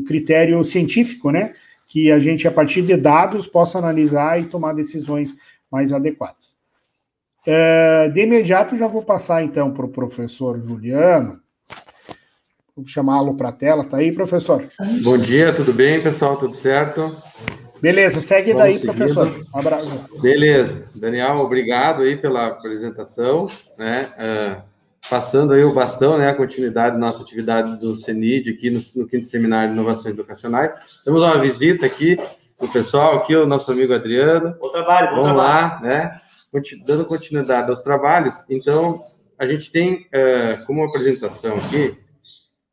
um 0.00 0.04
critério 0.06 0.62
científico, 0.62 1.30
né? 1.30 1.54
Que 1.90 2.12
a 2.12 2.20
gente, 2.20 2.46
a 2.46 2.52
partir 2.52 2.82
de 2.82 2.96
dados, 2.96 3.48
possa 3.48 3.78
analisar 3.78 4.40
e 4.40 4.44
tomar 4.44 4.74
decisões 4.74 5.34
mais 5.68 5.92
adequadas. 5.92 6.56
Uh, 7.44 8.12
de 8.12 8.20
imediato, 8.20 8.76
já 8.76 8.86
vou 8.86 9.02
passar 9.02 9.42
então 9.42 9.72
para 9.72 9.86
o 9.86 9.88
professor 9.88 10.56
Juliano. 10.64 11.40
Vou 12.76 12.86
chamá-lo 12.86 13.36
para 13.36 13.48
a 13.48 13.52
tela. 13.52 13.84
Tá 13.84 13.96
aí, 13.96 14.12
professor? 14.12 14.64
Bom 15.02 15.18
dia, 15.18 15.52
tudo 15.52 15.72
bem, 15.72 16.00
pessoal? 16.00 16.38
Tudo 16.38 16.54
certo? 16.54 17.16
Beleza, 17.82 18.20
segue 18.20 18.52
Vamos 18.52 18.62
daí, 18.62 18.74
seguindo. 18.74 18.94
professor. 18.94 19.40
Um 19.52 19.58
abraço. 19.58 20.22
Beleza. 20.22 20.88
Daniel, 20.94 21.38
obrigado 21.38 22.02
aí 22.02 22.16
pela 22.16 22.46
apresentação, 22.46 23.46
né? 23.76 24.06
Uh, 24.16 24.69
passando 25.10 25.52
aí 25.52 25.64
o 25.64 25.74
bastão, 25.74 26.16
né, 26.16 26.28
a 26.28 26.34
continuidade 26.34 26.94
da 26.94 27.00
nossa 27.00 27.22
atividade 27.22 27.76
do 27.80 27.96
CENID 27.96 28.50
aqui 28.50 28.70
no, 28.70 28.78
no 28.96 29.08
quinto 29.08 29.26
seminário 29.26 29.70
de 29.70 29.74
inovações 29.74 30.14
educacionais. 30.14 30.72
Temos 31.04 31.24
uma 31.24 31.36
visita 31.38 31.84
aqui 31.84 32.16
do 32.60 32.68
pessoal, 32.68 33.16
aqui 33.16 33.34
o 33.34 33.44
nosso 33.44 33.72
amigo 33.72 33.92
Adriano. 33.92 34.56
Bom 34.60 34.70
trabalho, 34.70 35.08
bom 35.08 35.22
Vamos 35.22 35.42
trabalho. 35.42 35.72
lá, 35.74 35.80
né? 35.80 36.20
Dando 36.86 37.04
continuidade 37.04 37.68
aos 37.68 37.82
trabalhos, 37.82 38.44
então, 38.48 39.00
a 39.38 39.46
gente 39.46 39.70
tem 39.70 40.06
uh, 40.06 40.64
como 40.66 40.84
apresentação 40.84 41.54
aqui, 41.56 41.96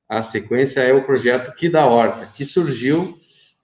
a 0.10 0.22
sequência 0.22 0.82
é 0.82 0.94
o 0.94 1.04
projeto 1.04 1.54
Que 1.56 1.70
da 1.70 1.86
Horta, 1.86 2.28
que 2.36 2.46
surgiu 2.46 3.18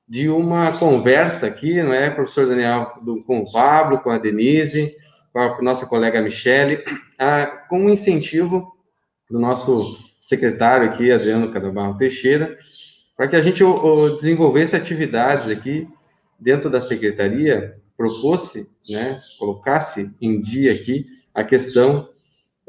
de 0.07 0.29
uma 0.29 0.71
conversa 0.73 1.47
aqui, 1.47 1.81
não 1.81 1.93
é, 1.93 2.09
professor 2.09 2.47
Daniel, 2.47 2.93
do, 3.01 3.23
com 3.23 3.39
o 3.39 3.51
Pablo, 3.51 3.99
com 3.99 4.11
a 4.11 4.17
Denise, 4.17 4.95
com 5.33 5.39
a 5.39 5.61
nossa 5.61 5.87
colega 5.87 6.21
Michele, 6.21 6.83
a, 7.17 7.47
com 7.67 7.87
o 7.87 7.89
incentivo 7.89 8.71
do 9.29 9.39
nosso 9.39 9.97
secretário 10.21 10.87
aqui, 10.87 11.11
Adriano 11.11 11.51
Cadabarro 11.51 11.97
Teixeira, 11.97 12.57
para 13.17 13.27
que 13.27 13.35
a 13.35 13.41
gente 13.41 13.63
o, 13.63 13.73
o, 13.73 14.15
desenvolvesse 14.15 14.75
atividades 14.75 15.49
aqui 15.49 15.87
dentro 16.39 16.69
da 16.69 16.79
secretaria, 16.79 17.75
propôs 17.97 18.53
né, 18.89 19.17
colocasse 19.39 20.15
em 20.21 20.39
dia 20.39 20.73
aqui 20.73 21.05
a 21.33 21.43
questão 21.43 22.09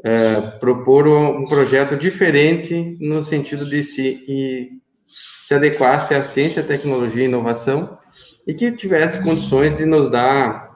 é, 0.03 0.41
propor 0.59 1.07
um 1.07 1.45
projeto 1.45 1.95
diferente 1.95 2.97
no 2.99 3.21
sentido 3.21 3.67
de 3.67 3.83
se, 3.83 4.23
e, 4.27 4.71
se 5.41 5.53
adequasse 5.53 6.13
à 6.15 6.21
ciência, 6.21 6.63
tecnologia 6.63 7.23
e 7.23 7.27
inovação 7.27 7.97
e 8.47 8.53
que 8.53 8.71
tivesse 8.71 9.23
condições 9.23 9.77
de 9.77 9.85
nos 9.85 10.09
dar 10.09 10.74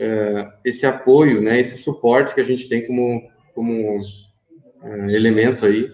é, 0.00 0.48
esse 0.64 0.86
apoio, 0.86 1.42
né, 1.42 1.60
esse 1.60 1.82
suporte 1.82 2.34
que 2.34 2.40
a 2.40 2.44
gente 2.44 2.68
tem 2.68 2.82
como, 2.86 3.22
como 3.54 3.98
é, 4.82 5.14
elemento 5.14 5.66
aí 5.66 5.90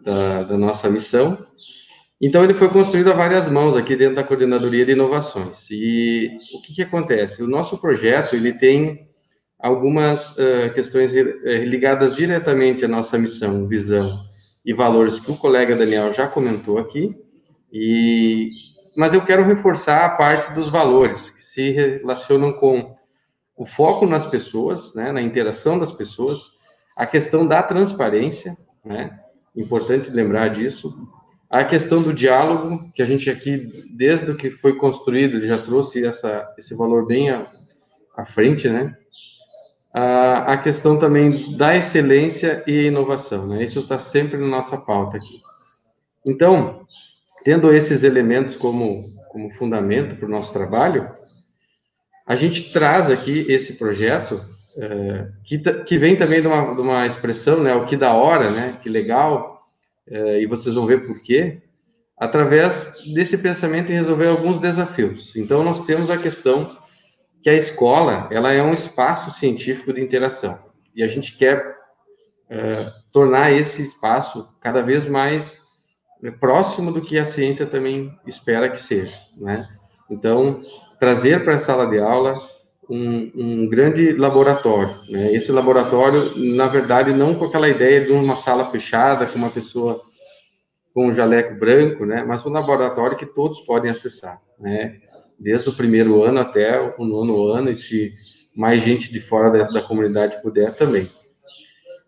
da, 0.00 0.44
da 0.44 0.56
nossa 0.56 0.88
missão. 0.88 1.38
Então, 2.20 2.42
ele 2.42 2.54
foi 2.54 2.70
construído 2.70 3.12
a 3.12 3.14
várias 3.14 3.46
mãos 3.48 3.76
aqui 3.76 3.94
dentro 3.94 4.16
da 4.16 4.24
Coordenadoria 4.24 4.86
de 4.86 4.92
Inovações. 4.92 5.70
E 5.70 6.30
o 6.54 6.62
que, 6.62 6.74
que 6.74 6.82
acontece? 6.82 7.42
O 7.42 7.46
nosso 7.46 7.78
projeto, 7.78 8.34
ele 8.34 8.54
tem 8.54 9.06
algumas 9.58 10.32
uh, 10.32 10.72
questões 10.74 11.14
eh, 11.14 11.64
ligadas 11.64 12.14
diretamente 12.14 12.84
à 12.84 12.88
nossa 12.88 13.18
missão, 13.18 13.66
visão 13.66 14.24
e 14.64 14.72
valores 14.72 15.20
que 15.20 15.30
o 15.30 15.36
colega 15.36 15.76
Daniel 15.76 16.12
já 16.12 16.26
comentou 16.26 16.78
aqui, 16.78 17.14
e, 17.72 18.48
mas 18.96 19.14
eu 19.14 19.22
quero 19.22 19.44
reforçar 19.44 20.04
a 20.04 20.10
parte 20.10 20.52
dos 20.52 20.68
valores, 20.68 21.30
que 21.30 21.40
se 21.40 21.70
relacionam 21.70 22.52
com 22.54 22.95
o 23.56 23.64
foco 23.64 24.06
nas 24.06 24.26
pessoas, 24.26 24.94
né, 24.94 25.10
na 25.12 25.22
interação 25.22 25.78
das 25.78 25.92
pessoas, 25.92 26.52
a 26.96 27.06
questão 27.06 27.46
da 27.46 27.62
transparência, 27.62 28.56
né, 28.84 29.18
importante 29.56 30.10
lembrar 30.10 30.48
disso, 30.48 31.08
a 31.48 31.64
questão 31.64 32.02
do 32.02 32.12
diálogo, 32.12 32.76
que 32.94 33.00
a 33.00 33.06
gente 33.06 33.30
aqui, 33.30 33.86
desde 33.90 34.34
que 34.34 34.50
foi 34.50 34.76
construído, 34.76 35.40
já 35.40 35.58
trouxe 35.58 36.04
essa, 36.04 36.52
esse 36.58 36.74
valor 36.74 37.06
bem 37.06 37.30
à, 37.30 37.40
à 38.16 38.24
frente, 38.24 38.68
né, 38.68 38.94
a, 39.96 40.52
a 40.52 40.58
questão 40.58 40.98
também 40.98 41.56
da 41.56 41.74
excelência 41.74 42.62
e 42.66 42.88
inovação, 42.88 43.46
né? 43.46 43.64
Isso 43.64 43.78
está 43.78 43.98
sempre 43.98 44.36
na 44.36 44.46
nossa 44.46 44.76
pauta 44.76 45.16
aqui. 45.16 45.40
Então, 46.22 46.86
tendo 47.42 47.72
esses 47.72 48.02
elementos 48.02 48.56
como, 48.56 48.90
como 49.30 49.50
fundamento 49.50 50.16
para 50.16 50.26
o 50.26 50.30
nosso 50.30 50.52
trabalho, 50.52 51.10
a 52.26 52.34
gente 52.34 52.72
traz 52.72 53.08
aqui 53.10 53.46
esse 53.48 53.74
projeto, 53.74 54.34
é, 54.78 55.28
que, 55.44 55.58
que 55.58 55.96
vem 55.96 56.16
também 56.16 56.42
de 56.42 56.48
uma, 56.48 56.68
de 56.68 56.80
uma 56.80 57.06
expressão, 57.06 57.62
né? 57.62 57.74
O 57.74 57.86
que 57.86 57.96
da 57.96 58.12
hora, 58.12 58.50
né? 58.50 58.78
Que 58.82 58.88
legal, 58.88 59.62
é, 60.08 60.42
e 60.42 60.46
vocês 60.46 60.74
vão 60.74 60.86
ver 60.86 61.06
por 61.06 61.22
quê, 61.22 61.62
através 62.18 63.02
desse 63.14 63.38
pensamento 63.38 63.92
em 63.92 63.94
resolver 63.94 64.26
alguns 64.26 64.58
desafios. 64.58 65.36
Então, 65.36 65.62
nós 65.62 65.86
temos 65.86 66.10
a 66.10 66.16
questão 66.16 66.68
que 67.42 67.50
a 67.50 67.54
escola 67.54 68.28
ela 68.32 68.52
é 68.52 68.62
um 68.62 68.72
espaço 68.72 69.30
científico 69.30 69.92
de 69.92 70.02
interação 70.02 70.58
e 70.94 71.02
a 71.02 71.06
gente 71.06 71.36
quer 71.36 71.76
é, 72.50 72.90
tornar 73.12 73.52
esse 73.52 73.82
espaço 73.82 74.56
cada 74.60 74.82
vez 74.82 75.06
mais 75.06 75.64
é, 76.24 76.30
próximo 76.30 76.90
do 76.90 77.02
que 77.02 77.18
a 77.18 77.24
ciência 77.24 77.66
também 77.66 78.10
espera 78.26 78.68
que 78.68 78.80
seja, 78.80 79.16
né? 79.36 79.68
Então, 80.10 80.60
trazer 80.98 81.44
para 81.44 81.54
a 81.54 81.58
sala 81.58 81.86
de 81.86 81.98
aula 81.98 82.34
um, 82.88 83.30
um, 83.34 83.68
grande 83.68 84.12
laboratório, 84.12 84.94
né? 85.08 85.32
Esse 85.34 85.50
laboratório, 85.50 86.32
na 86.54 86.66
verdade, 86.68 87.12
não 87.12 87.34
com 87.34 87.46
aquela 87.46 87.68
ideia 87.68 88.04
de 88.04 88.12
uma 88.12 88.36
sala 88.36 88.64
fechada 88.64 89.26
com 89.26 89.38
uma 89.38 89.50
pessoa 89.50 90.00
com 90.94 91.08
um 91.08 91.12
jaleco 91.12 91.58
branco, 91.58 92.06
né? 92.06 92.24
Mas 92.26 92.46
um 92.46 92.50
laboratório 92.50 93.16
que 93.16 93.26
todos 93.26 93.60
podem 93.60 93.90
acessar, 93.90 94.40
né? 94.58 95.00
desde 95.38 95.68
o 95.68 95.74
primeiro 95.74 96.22
ano 96.22 96.40
até 96.40 96.80
o 96.98 97.04
nono 97.04 97.48
ano, 97.48 97.70
e 97.70 97.76
se 97.76 98.12
mais 98.56 98.82
gente 98.82 99.12
de 99.12 99.20
fora 99.20 99.50
da, 99.50 99.64
da 99.70 99.82
comunidade 99.82 100.40
puder 100.42 100.74
também. 100.74 101.08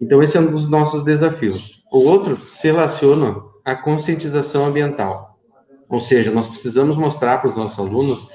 Então, 0.00 0.22
esse 0.22 0.36
é 0.36 0.40
um 0.40 0.50
dos 0.50 0.68
nossos 0.68 1.02
desafios. 1.02 1.82
O 1.92 1.98
outro 1.98 2.36
se 2.36 2.68
relaciona 2.68 3.36
à 3.64 3.74
conscientização 3.74 4.64
ambiental. 4.64 5.38
Ou 5.88 6.00
seja, 6.00 6.30
nós 6.30 6.46
precisamos 6.46 6.96
mostrar 6.96 7.38
para 7.38 7.50
os 7.50 7.56
nossos 7.56 7.78
alunos 7.78 8.26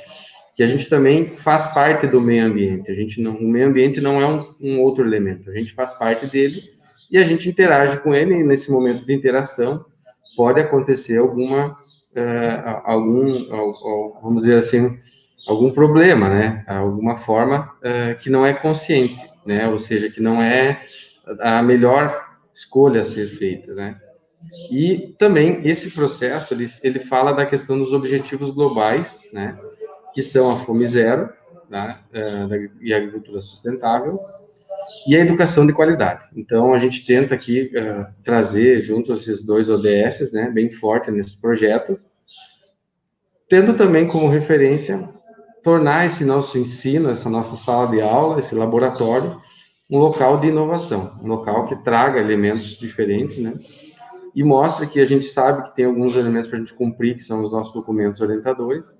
que 0.55 0.63
a 0.63 0.67
gente 0.67 0.87
também 0.87 1.25
faz 1.25 1.67
parte 1.67 2.07
do 2.07 2.21
meio 2.21 2.45
ambiente. 2.45 2.91
A 2.91 2.93
gente 2.93 3.21
não, 3.21 3.35
o 3.35 3.47
meio 3.47 3.67
ambiente 3.67 3.99
não 3.99 4.21
é 4.21 4.27
um, 4.27 4.45
um 4.61 4.81
outro 4.81 5.03
elemento. 5.03 5.49
A 5.49 5.53
gente 5.53 5.73
faz 5.73 5.93
parte 5.93 6.27
dele 6.27 6.61
e 7.11 7.17
a 7.17 7.23
gente 7.23 7.49
interage 7.49 7.99
com 7.99 8.13
ele. 8.13 8.35
E 8.35 8.43
nesse 8.43 8.71
momento 8.71 9.05
de 9.05 9.13
interação 9.13 9.85
pode 10.35 10.59
acontecer 10.59 11.17
alguma 11.17 11.75
uh, 12.15 12.81
algum, 12.83 13.47
vamos 14.21 14.43
dizer 14.43 14.57
assim, 14.57 14.97
algum 15.47 15.71
problema, 15.71 16.29
né? 16.29 16.63
Alguma 16.67 17.17
forma 17.17 17.71
uh, 17.79 18.19
que 18.19 18.29
não 18.29 18.45
é 18.45 18.53
consciente, 18.53 19.19
né? 19.45 19.67
Ou 19.67 19.77
seja, 19.77 20.09
que 20.09 20.21
não 20.21 20.41
é 20.41 20.85
a 21.39 21.61
melhor 21.63 22.15
escolha 22.53 23.01
a 23.01 23.05
ser 23.05 23.27
feita, 23.27 23.73
né? 23.73 23.97
E 24.69 25.15
também 25.17 25.67
esse 25.67 25.91
processo 25.91 26.53
ele, 26.53 26.65
ele 26.83 26.99
fala 26.99 27.31
da 27.31 27.45
questão 27.45 27.77
dos 27.77 27.93
objetivos 27.93 28.49
globais, 28.51 29.29
né? 29.33 29.57
Que 30.13 30.21
são 30.21 30.51
a 30.51 30.55
fome 30.57 30.85
zero, 30.85 31.29
né? 31.69 31.99
Uh, 32.11 32.69
e 32.81 32.93
a 32.93 32.97
agricultura 32.97 33.39
sustentável 33.39 34.17
e 35.07 35.15
a 35.15 35.19
educação 35.19 35.65
de 35.65 35.73
qualidade. 35.73 36.25
Então 36.35 36.73
a 36.73 36.77
gente 36.77 37.05
tenta 37.05 37.33
aqui 37.35 37.71
uh, 37.75 38.05
trazer 38.23 38.81
junto 38.81 39.13
esses 39.13 39.45
dois 39.45 39.69
ODS, 39.69 40.31
né? 40.33 40.49
Bem 40.49 40.71
forte 40.71 41.11
nesse 41.11 41.39
projeto 41.39 41.99
tendo 43.53 43.75
também 43.75 44.07
como 44.07 44.27
referência 44.29 45.07
tornar 45.61 46.07
esse 46.07 46.25
nosso 46.25 46.57
ensino, 46.57 47.11
essa 47.11 47.29
nossa 47.29 47.55
sala 47.55 47.87
de 47.87 48.01
aula, 48.01 48.39
esse 48.39 48.55
laboratório, 48.55 49.39
um 49.87 49.99
local 49.99 50.39
de 50.39 50.47
inovação, 50.47 51.19
um 51.21 51.27
local 51.27 51.67
que 51.67 51.75
traga 51.83 52.19
elementos 52.19 52.77
diferentes, 52.77 53.37
né? 53.37 53.53
E 54.35 54.43
mostre 54.43 54.87
que 54.87 54.99
a 54.99 55.05
gente 55.05 55.25
sabe 55.25 55.65
que 55.65 55.75
tem 55.75 55.85
alguns 55.85 56.15
elementos 56.15 56.47
para 56.47 56.57
a 56.57 56.61
gente 56.61 56.73
cumprir, 56.73 57.13
que 57.13 57.21
são 57.21 57.43
os 57.43 57.51
nossos 57.51 57.71
documentos 57.71 58.21
orientadores, 58.21 58.99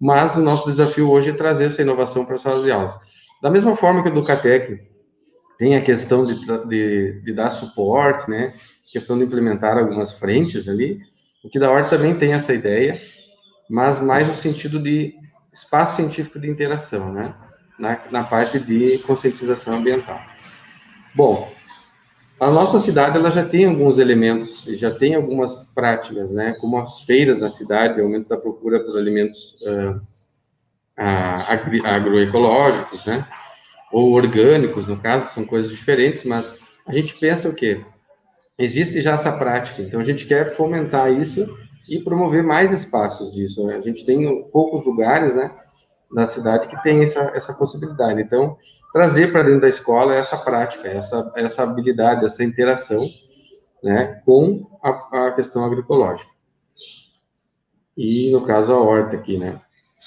mas 0.00 0.36
o 0.36 0.42
nosso 0.42 0.66
desafio 0.66 1.10
hoje 1.10 1.30
é 1.30 1.34
trazer 1.34 1.66
essa 1.66 1.82
inovação 1.82 2.24
para 2.24 2.36
as 2.36 2.40
salas 2.40 2.64
de 2.64 2.70
aulas. 2.70 2.96
Da 3.42 3.50
mesma 3.50 3.76
forma 3.76 4.02
que 4.02 4.08
o 4.08 4.14
Ducatec 4.14 4.80
tem 5.58 5.76
a 5.76 5.82
questão 5.82 6.24
de, 6.24 6.40
de, 6.68 7.20
de 7.22 7.32
dar 7.32 7.50
suporte, 7.50 8.30
né? 8.30 8.52
Questão 8.90 9.18
de 9.18 9.24
implementar 9.24 9.78
algumas 9.78 10.12
frentes 10.12 10.68
ali, 10.68 11.00
o 11.44 11.48
que 11.48 11.58
da 11.58 11.70
hora 11.70 11.84
também 11.84 12.16
tem 12.16 12.32
essa 12.32 12.52
ideia 12.52 13.00
mas 13.70 14.00
mais 14.00 14.26
no 14.26 14.34
sentido 14.34 14.82
de 14.82 15.14
espaço 15.52 15.96
científico 15.96 16.40
de 16.40 16.50
interação, 16.50 17.12
né? 17.12 17.32
Na, 17.78 17.98
na 18.10 18.24
parte 18.24 18.58
de 18.58 18.98
conscientização 18.98 19.76
ambiental. 19.76 20.20
Bom, 21.14 21.50
a 22.40 22.50
nossa 22.50 22.78
cidade 22.78 23.18
ela 23.18 23.30
já 23.30 23.44
tem 23.44 23.66
alguns 23.66 23.98
elementos, 23.98 24.64
já 24.68 24.90
tem 24.90 25.14
algumas 25.14 25.64
práticas, 25.74 26.32
né? 26.32 26.56
Como 26.58 26.78
as 26.78 27.02
feiras 27.02 27.42
na 27.42 27.50
cidade, 27.50 28.00
aumento 28.00 28.28
da 28.28 28.36
procura 28.38 28.80
por 28.80 28.96
alimentos 28.96 29.56
uh, 29.60 30.00
agri 30.96 31.84
agroecológicos, 31.84 33.04
né? 33.04 33.26
Ou 33.92 34.12
orgânicos, 34.12 34.86
no 34.86 34.96
caso, 34.96 35.26
que 35.26 35.32
são 35.32 35.44
coisas 35.44 35.70
diferentes, 35.70 36.24
mas 36.24 36.58
a 36.86 36.92
gente 36.94 37.14
pensa 37.16 37.48
o 37.48 37.54
quê? 37.54 37.80
Existe 38.58 39.02
já 39.02 39.12
essa 39.12 39.32
prática, 39.32 39.82
então 39.82 40.00
a 40.00 40.04
gente 40.04 40.26
quer 40.26 40.54
fomentar 40.54 41.12
isso 41.12 41.46
e 41.86 41.98
promover 41.98 42.42
mais 42.42 42.72
espaços 42.72 43.32
disso. 43.32 43.66
Né? 43.66 43.76
A 43.76 43.80
gente 43.80 44.06
tem 44.06 44.42
poucos 44.50 44.84
lugares, 44.84 45.34
né, 45.34 45.50
na 46.10 46.26
cidade 46.26 46.68
que 46.68 46.82
tem 46.82 47.02
essa, 47.02 47.20
essa 47.34 47.54
possibilidade. 47.54 48.20
Então, 48.20 48.56
trazer 48.92 49.30
para 49.30 49.42
dentro 49.42 49.60
da 49.60 49.68
escola 49.68 50.14
essa 50.14 50.36
prática, 50.36 50.88
essa, 50.88 51.32
essa 51.36 51.62
habilidade, 51.62 52.24
essa 52.24 52.42
interação, 52.42 53.06
né, 53.82 54.20
com 54.24 54.66
a, 54.82 55.26
a 55.26 55.32
questão 55.32 55.64
agroecológica. 55.64 56.30
E, 57.96 58.30
no 58.32 58.42
caso, 58.42 58.72
a 58.72 58.80
horta 58.80 59.16
aqui, 59.16 59.36
né. 59.36 59.60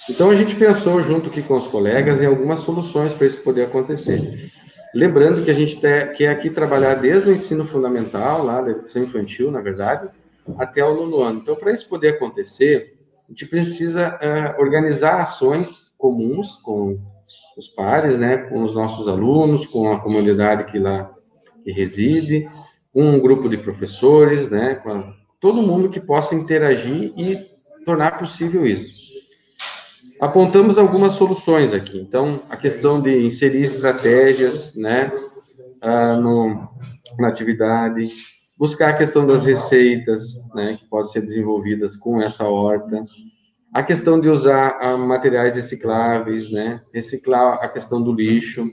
Então, 0.10 0.30
a 0.30 0.36
gente 0.36 0.56
pensou, 0.56 1.02
junto 1.02 1.30
aqui 1.30 1.42
com 1.42 1.56
os 1.56 1.68
colegas, 1.68 2.22
em 2.22 2.26
algumas 2.26 2.60
soluções 2.60 3.14
para 3.14 3.28
isso 3.28 3.42
poder 3.42 3.64
acontecer. 3.64 4.52
Lembrando 4.94 5.44
que 5.44 5.50
a 5.50 5.54
gente 5.54 5.78
quer 5.78 6.30
aqui 6.30 6.50
trabalhar 6.50 6.96
desde 6.96 7.30
o 7.30 7.34
ensino 7.34 7.66
fundamental, 7.66 8.44
lá 8.44 8.62
da 8.62 8.72
educação 8.72 9.04
infantil, 9.04 9.50
na 9.50 9.62
verdade, 9.62 10.10
até 10.58 10.84
o 10.84 10.94
nono 10.94 11.22
ano. 11.22 11.40
Então, 11.40 11.56
para 11.56 11.72
isso 11.72 11.88
poder 11.88 12.10
acontecer, 12.10 12.96
a 13.28 13.32
gente 13.32 13.46
precisa 13.46 14.10
uh, 14.16 14.62
organizar 14.62 15.22
ações 15.22 15.93
comuns 16.04 16.58
com 16.58 17.00
os 17.58 17.70
pares, 17.70 18.20
né, 18.20 18.36
com 18.36 18.62
os 18.62 18.76
nossos 18.76 19.08
alunos, 19.08 19.66
com 19.66 19.90
a 19.90 20.02
comunidade 20.02 20.70
que 20.70 20.78
lá 20.78 21.10
que 21.64 21.72
reside, 21.72 22.40
um 22.94 23.22
grupo 23.22 23.48
de 23.48 23.58
professores, 23.58 24.50
né, 24.50 24.76
com 24.76 25.14
todo 25.40 25.64
mundo 25.64 25.88
que 25.88 26.02
possa 26.02 26.36
interagir 26.36 27.14
e 27.18 27.46
tornar 27.86 28.18
possível 28.18 28.68
isso. 28.68 29.02
Apontamos 30.20 30.78
algumas 30.78 31.14
soluções 31.14 31.74
aqui. 31.74 31.98
Então, 31.98 32.42
a 32.50 32.58
questão 32.58 33.02
de 33.02 33.26
inserir 33.26 33.62
estratégias, 33.62 34.76
né, 34.76 35.10
uh, 35.82 36.20
no, 36.20 36.70
na 37.18 37.30
atividade, 37.30 38.08
buscar 38.58 38.90
a 38.90 38.98
questão 38.98 39.26
das 39.26 39.46
receitas, 39.46 40.46
né, 40.54 40.76
que 40.78 40.86
podem 40.86 41.10
ser 41.10 41.22
desenvolvidas 41.22 41.96
com 41.96 42.22
essa 42.22 42.44
horta, 42.44 43.02
a 43.74 43.82
questão 43.82 44.20
de 44.20 44.30
usar 44.30 44.78
ah, 44.80 44.98
materiais 44.98 45.56
recicláveis, 45.56 46.52
né, 46.52 46.80
reciclar 46.94 47.60
a 47.62 47.68
questão 47.68 48.02
do 48.02 48.14
lixo, 48.14 48.64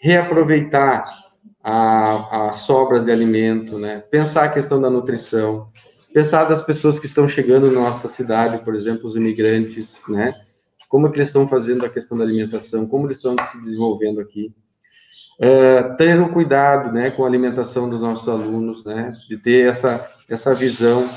reaproveitar 0.00 1.22
as 1.62 2.58
sobras 2.58 3.04
de 3.04 3.12
alimento, 3.12 3.78
né? 3.78 4.02
Pensar 4.10 4.44
a 4.44 4.48
questão 4.48 4.80
da 4.80 4.90
nutrição, 4.90 5.68
pensar 6.12 6.44
das 6.44 6.60
pessoas 6.60 6.98
que 6.98 7.06
estão 7.06 7.28
chegando 7.28 7.70
na 7.70 7.80
nossa 7.80 8.08
cidade, 8.08 8.64
por 8.64 8.74
exemplo, 8.74 9.06
os 9.06 9.14
imigrantes, 9.14 10.02
né? 10.08 10.34
Como 10.88 11.06
é 11.06 11.10
eles 11.14 11.28
estão 11.28 11.48
fazendo 11.48 11.86
a 11.86 11.88
questão 11.88 12.18
da 12.18 12.24
alimentação, 12.24 12.86
como 12.86 13.06
eles 13.06 13.16
estão 13.16 13.36
se 13.44 13.60
desenvolvendo 13.60 14.20
aqui. 14.20 14.52
É, 15.38 15.82
ter 15.94 16.20
um 16.20 16.28
cuidado, 16.28 16.92
né, 16.92 17.10
com 17.10 17.24
a 17.24 17.26
alimentação 17.26 17.88
dos 17.88 18.00
nossos 18.00 18.28
alunos, 18.28 18.84
né? 18.84 19.10
De 19.28 19.36
ter 19.36 19.68
essa, 19.68 20.04
essa 20.28 20.52
visão, 20.54 21.08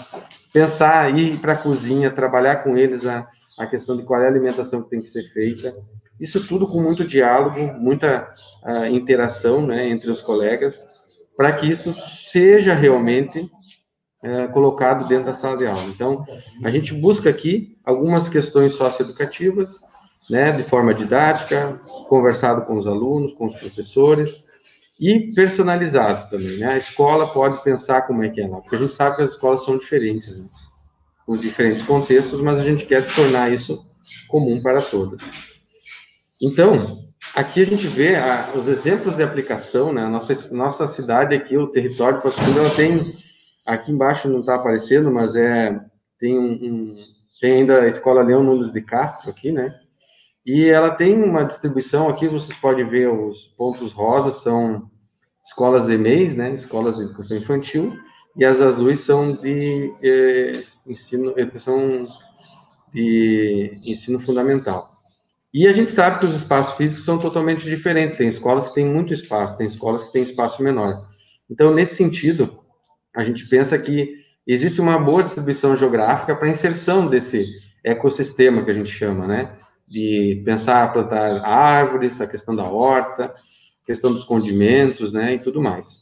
pensar, 0.55 1.13
ir 1.19 1.37
para 1.39 1.51
a 1.51 1.57
cozinha, 1.57 2.09
trabalhar 2.09 2.63
com 2.63 2.77
eles 2.77 3.05
a, 3.05 3.27
a 3.59 3.67
questão 3.67 3.97
de 3.97 4.03
qual 4.03 4.21
é 4.21 4.25
a 4.25 4.29
alimentação 4.29 4.81
que 4.81 4.89
tem 4.89 5.01
que 5.01 5.09
ser 5.09 5.23
feita. 5.33 5.75
Isso 6.17 6.47
tudo 6.47 6.65
com 6.65 6.81
muito 6.81 7.03
diálogo, 7.03 7.59
muita 7.77 8.31
uh, 8.63 8.85
interação 8.85 9.67
né, 9.67 9.89
entre 9.89 10.09
os 10.09 10.21
colegas, 10.21 10.87
para 11.35 11.51
que 11.51 11.69
isso 11.69 11.93
seja 11.99 12.73
realmente 12.73 13.41
uh, 13.41 14.49
colocado 14.53 15.05
dentro 15.09 15.25
da 15.25 15.33
sala 15.33 15.57
de 15.57 15.67
aula. 15.67 15.83
Então, 15.89 16.25
a 16.63 16.69
gente 16.69 16.93
busca 16.93 17.29
aqui 17.29 17.77
algumas 17.83 18.29
questões 18.29 18.71
socioeducativas, 18.75 19.81
né, 20.29 20.53
de 20.53 20.63
forma 20.63 20.93
didática, 20.93 21.81
conversado 22.07 22.61
com 22.61 22.77
os 22.77 22.87
alunos, 22.87 23.33
com 23.33 23.45
os 23.45 23.57
professores, 23.57 24.44
e 24.99 25.33
personalizado 25.33 26.29
também, 26.29 26.57
né? 26.57 26.73
A 26.73 26.77
escola 26.77 27.27
pode 27.27 27.61
pensar 27.63 28.03
como 28.03 28.23
é 28.23 28.29
que 28.29 28.41
é 28.41 28.47
lá, 28.47 28.61
porque 28.61 28.75
a 28.75 28.79
gente 28.79 28.93
sabe 28.93 29.17
que 29.17 29.23
as 29.23 29.31
escolas 29.31 29.65
são 29.65 29.77
diferentes, 29.77 30.37
né? 30.37 30.45
com 31.25 31.35
diferentes 31.35 31.83
contextos, 31.83 32.39
mas 32.39 32.59
a 32.59 32.63
gente 32.63 32.85
quer 32.85 33.03
tornar 33.15 33.51
isso 33.51 33.83
comum 34.27 34.61
para 34.61 34.81
todas. 34.81 35.21
Então, 36.41 37.03
aqui 37.35 37.61
a 37.61 37.65
gente 37.65 37.87
vê 37.87 38.15
a, 38.15 38.51
os 38.55 38.67
exemplos 38.67 39.15
de 39.15 39.23
aplicação, 39.23 39.91
né? 39.91 40.05
Nossa, 40.07 40.55
nossa 40.55 40.87
cidade 40.87 41.33
aqui, 41.33 41.57
o 41.57 41.67
território 41.67 42.21
de 42.21 42.29
Fundo, 42.29 42.59
ela 42.59 42.69
tem, 42.69 42.99
aqui 43.65 43.91
embaixo 43.91 44.29
não 44.29 44.37
está 44.37 44.55
aparecendo, 44.55 45.11
mas 45.11 45.35
é, 45.35 45.79
tem 46.19 46.37
um, 46.37 46.51
um, 46.53 46.89
tem 47.41 47.61
ainda 47.61 47.81
a 47.81 47.87
Escola 47.87 48.21
Leão 48.21 48.43
Nunes 48.43 48.71
de 48.71 48.81
Castro 48.81 49.31
aqui, 49.31 49.51
né? 49.51 49.67
E 50.45 50.65
ela 50.65 50.91
tem 50.91 51.23
uma 51.23 51.43
distribuição 51.43 52.07
aqui, 52.07 52.27
vocês 52.27 52.57
podem 52.57 52.85
ver 52.85 53.09
os 53.09 53.45
pontos 53.57 53.91
rosas, 53.91 54.35
são 54.35 54.89
escolas 55.43 55.89
EMEIs, 55.89 56.35
né? 56.35 56.53
Escolas 56.53 56.97
de 56.97 57.03
educação 57.03 57.37
infantil, 57.37 57.97
e 58.37 58.45
as 58.45 58.61
azuis 58.61 58.99
são 58.99 59.35
de 59.41 59.93
eh, 60.03 60.63
ensino, 60.85 61.33
educação 61.37 62.07
de 62.93 63.73
ensino 63.85 64.19
fundamental. 64.19 64.95
E 65.53 65.67
a 65.67 65.71
gente 65.71 65.91
sabe 65.91 66.19
que 66.19 66.25
os 66.25 66.35
espaços 66.35 66.75
físicos 66.75 67.05
são 67.05 67.17
totalmente 67.17 67.65
diferentes. 67.65 68.17
Tem 68.17 68.27
escolas 68.27 68.67
que 68.67 68.75
têm 68.75 68.85
muito 68.85 69.13
espaço, 69.13 69.57
tem 69.57 69.65
escolas 69.65 70.03
que 70.03 70.11
têm 70.11 70.21
espaço 70.21 70.61
menor. 70.61 70.93
Então, 71.49 71.73
nesse 71.73 71.95
sentido, 71.95 72.59
a 73.15 73.23
gente 73.23 73.47
pensa 73.47 73.79
que 73.79 74.15
existe 74.45 74.81
uma 74.81 74.99
boa 74.99 75.23
distribuição 75.23 75.75
geográfica 75.75 76.35
para 76.35 76.49
inserção 76.49 77.07
desse 77.07 77.47
ecossistema 77.83 78.63
que 78.63 78.71
a 78.71 78.73
gente 78.73 78.89
chama, 78.89 79.25
né? 79.25 79.57
De 79.87 80.41
pensar 80.43 80.91
plantar 80.91 81.43
árvores, 81.45 82.19
a 82.19 82.27
questão 82.27 82.55
da 82.55 82.63
horta, 82.63 83.33
questão 83.85 84.11
dos 84.11 84.23
condimentos, 84.23 85.13
né? 85.13 85.35
E 85.35 85.39
tudo 85.39 85.61
mais. 85.61 86.01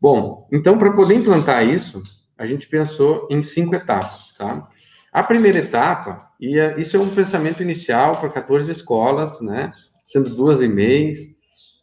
Bom, 0.00 0.46
então, 0.52 0.78
para 0.78 0.92
poder 0.92 1.14
implantar 1.14 1.66
isso, 1.66 2.02
a 2.38 2.46
gente 2.46 2.68
pensou 2.68 3.26
em 3.30 3.42
cinco 3.42 3.74
etapas, 3.74 4.34
tá? 4.34 4.68
A 5.12 5.22
primeira 5.22 5.58
etapa, 5.58 6.30
e 6.38 6.58
é, 6.58 6.78
isso 6.78 6.96
é 6.96 7.00
um 7.00 7.08
pensamento 7.08 7.62
inicial 7.62 8.20
para 8.20 8.28
14 8.28 8.70
escolas, 8.70 9.40
né? 9.40 9.72
Sendo 10.04 10.30
duas 10.30 10.60
e 10.60 10.68
mês, 10.68 11.36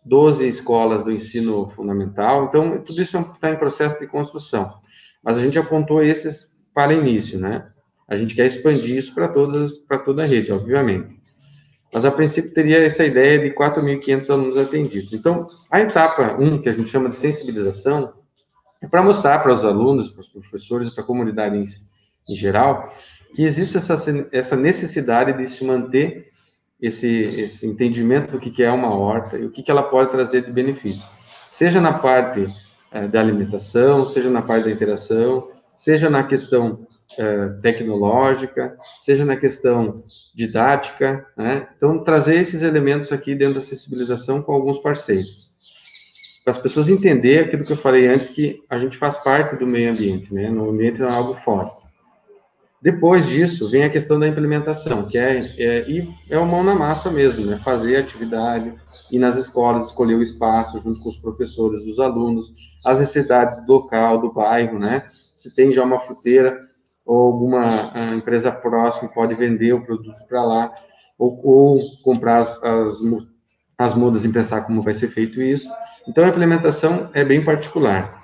12 0.06 0.48
escolas 0.48 1.04
do 1.04 1.12
ensino 1.12 1.68
fundamental, 1.70 2.46
então 2.46 2.80
tudo 2.82 3.02
isso 3.02 3.18
está 3.20 3.50
em 3.50 3.58
processo 3.58 4.00
de 4.00 4.08
construção. 4.08 4.76
Mas 5.24 5.38
a 5.38 5.42
gente 5.42 5.58
apontou 5.58 6.04
esses 6.04 6.54
para 6.74 6.94
início, 6.94 7.40
né? 7.40 7.68
A 8.08 8.16
gente 8.16 8.36
quer 8.36 8.46
expandir 8.46 8.96
isso 8.96 9.16
para 9.16 9.28
todas, 9.28 9.78
para 9.80 9.98
toda 9.98 10.24
a 10.24 10.26
rede, 10.26 10.52
obviamente. 10.52 11.20
Mas 11.94 12.06
a 12.06 12.12
princípio 12.12 12.52
teria 12.54 12.84
essa 12.84 13.06
ideia 13.06 13.38
de 13.38 13.52
4.500 13.52 14.30
alunos 14.32 14.58
atendidos. 14.58 15.14
Então, 15.14 15.48
a 15.70 15.80
etapa 15.80 16.36
1, 16.40 16.62
que 16.62 16.70
a 16.70 16.72
gente 16.72 16.90
chama 16.90 17.08
de 17.08 17.16
sensibilização, 17.16 18.12
é 18.82 18.88
para 18.88 19.04
mostrar 19.04 19.40
para 19.40 19.52
os 19.52 19.64
alunos, 19.64 20.10
para 20.10 20.22
os 20.22 20.28
professores 20.28 20.90
para 20.90 21.04
a 21.04 21.08
comunidade 21.08 21.56
em, 21.56 21.64
em, 22.28 22.36
geral, 22.36 22.92
que 23.36 23.44
existe 23.44 23.78
essa, 23.78 23.96
essa 24.32 24.56
necessidade 24.56 25.38
de 25.38 25.46
se 25.46 25.64
manter 25.64 26.32
esse, 26.82 27.08
esse 27.08 27.68
entendimento 27.68 28.32
do 28.32 28.40
que, 28.40 28.64
é 28.64 28.72
uma 28.72 28.94
horta 28.94 29.38
e 29.38 29.46
o 29.46 29.52
que, 29.52 29.62
que 29.62 29.72
ela 29.72 29.84
pode 29.84 30.10
trazer 30.10 30.44
de 30.44 30.52
benefício. 30.52 31.08
Seja 31.50 31.80
na 31.80 31.94
parte 31.94 32.46
é, 32.92 33.08
da 33.08 33.20
alimentação, 33.20 34.06
seja 34.06 34.30
na 34.30 34.42
parte 34.42 34.66
da 34.66 34.72
interação, 34.72 35.48
seja 35.78 36.10
na 36.10 36.24
questão 36.24 36.88
é, 37.18 37.50
tecnológica, 37.62 38.78
seja 39.00 39.26
na 39.26 39.36
questão 39.36 40.04
didática, 40.34 41.26
né? 41.38 41.68
Então, 41.78 42.04
trazer 42.04 42.40
esses 42.40 42.62
elementos 42.62 43.12
aqui 43.12 43.36
dentro 43.36 43.56
da 43.56 43.62
sensibilização 43.62 44.42
com 44.42 44.52
alguns 44.52 44.80
parceiros 44.80 45.54
para 46.44 46.52
as 46.52 46.58
pessoas 46.58 46.90
entenderem 46.90 47.46
aquilo 47.46 47.64
que 47.64 47.72
eu 47.72 47.78
falei 47.78 48.08
antes, 48.08 48.30
que 48.30 48.64
a 48.70 48.78
gente 48.78 48.98
faz 48.98 49.18
parte 49.18 49.56
do 49.56 49.66
meio 49.66 49.92
ambiente, 49.92 50.34
né? 50.34 50.50
No 50.50 50.70
ambiente 50.70 51.02
é 51.02 51.06
algo 51.06 51.36
fora. 51.36 51.70
Depois 52.82 53.30
disso, 53.30 53.70
vem 53.72 53.86
a 53.86 53.90
questão 53.90 54.20
da 54.20 54.28
implementação, 54.28 55.08
que 55.08 55.18
é, 55.18 55.54
é, 55.58 56.06
é 56.30 56.38
o 56.38 56.46
mão 56.46 56.62
na 56.62 56.76
massa 56.76 57.10
mesmo, 57.10 57.46
né? 57.46 57.58
Fazer 57.58 57.96
atividade, 57.96 58.74
ir 59.10 59.20
nas 59.20 59.38
escolas, 59.38 59.86
escolher 59.86 60.16
o 60.16 60.22
espaço 60.22 60.82
junto 60.82 61.00
com 61.00 61.08
os 61.08 61.18
professores, 61.18 61.86
os 61.86 61.98
alunos, 61.98 62.52
as 62.84 63.00
necessidades 63.00 63.66
do 63.66 63.72
local, 63.72 64.20
do 64.20 64.34
bairro, 64.34 64.78
né? 64.78 65.06
Se 65.10 65.56
tem 65.56 65.72
já 65.72 65.82
uma 65.82 66.02
fruteira 66.02 66.60
ou 67.06 67.28
alguma 67.28 67.92
empresa 68.16 68.52
próxima 68.52 69.12
pode 69.12 69.36
vender 69.36 69.74
o 69.74 69.84
produto 69.84 70.26
para 70.28 70.44
lá, 70.44 70.74
ou, 71.18 71.40
ou 71.44 71.80
comprar 72.04 72.38
as, 72.38 72.64
as, 72.64 73.00
as 73.78 73.96
mudas 73.96 74.26
e 74.26 74.30
pensar 74.30 74.62
como 74.62 74.82
vai 74.82 74.94
ser 74.94 75.10
feito 75.10 75.42
isso. 75.42 75.70
Então, 76.08 76.24
a 76.24 76.30
implementação 76.30 77.10
é 77.14 77.24
bem 77.24 77.44
particular. 77.44 78.22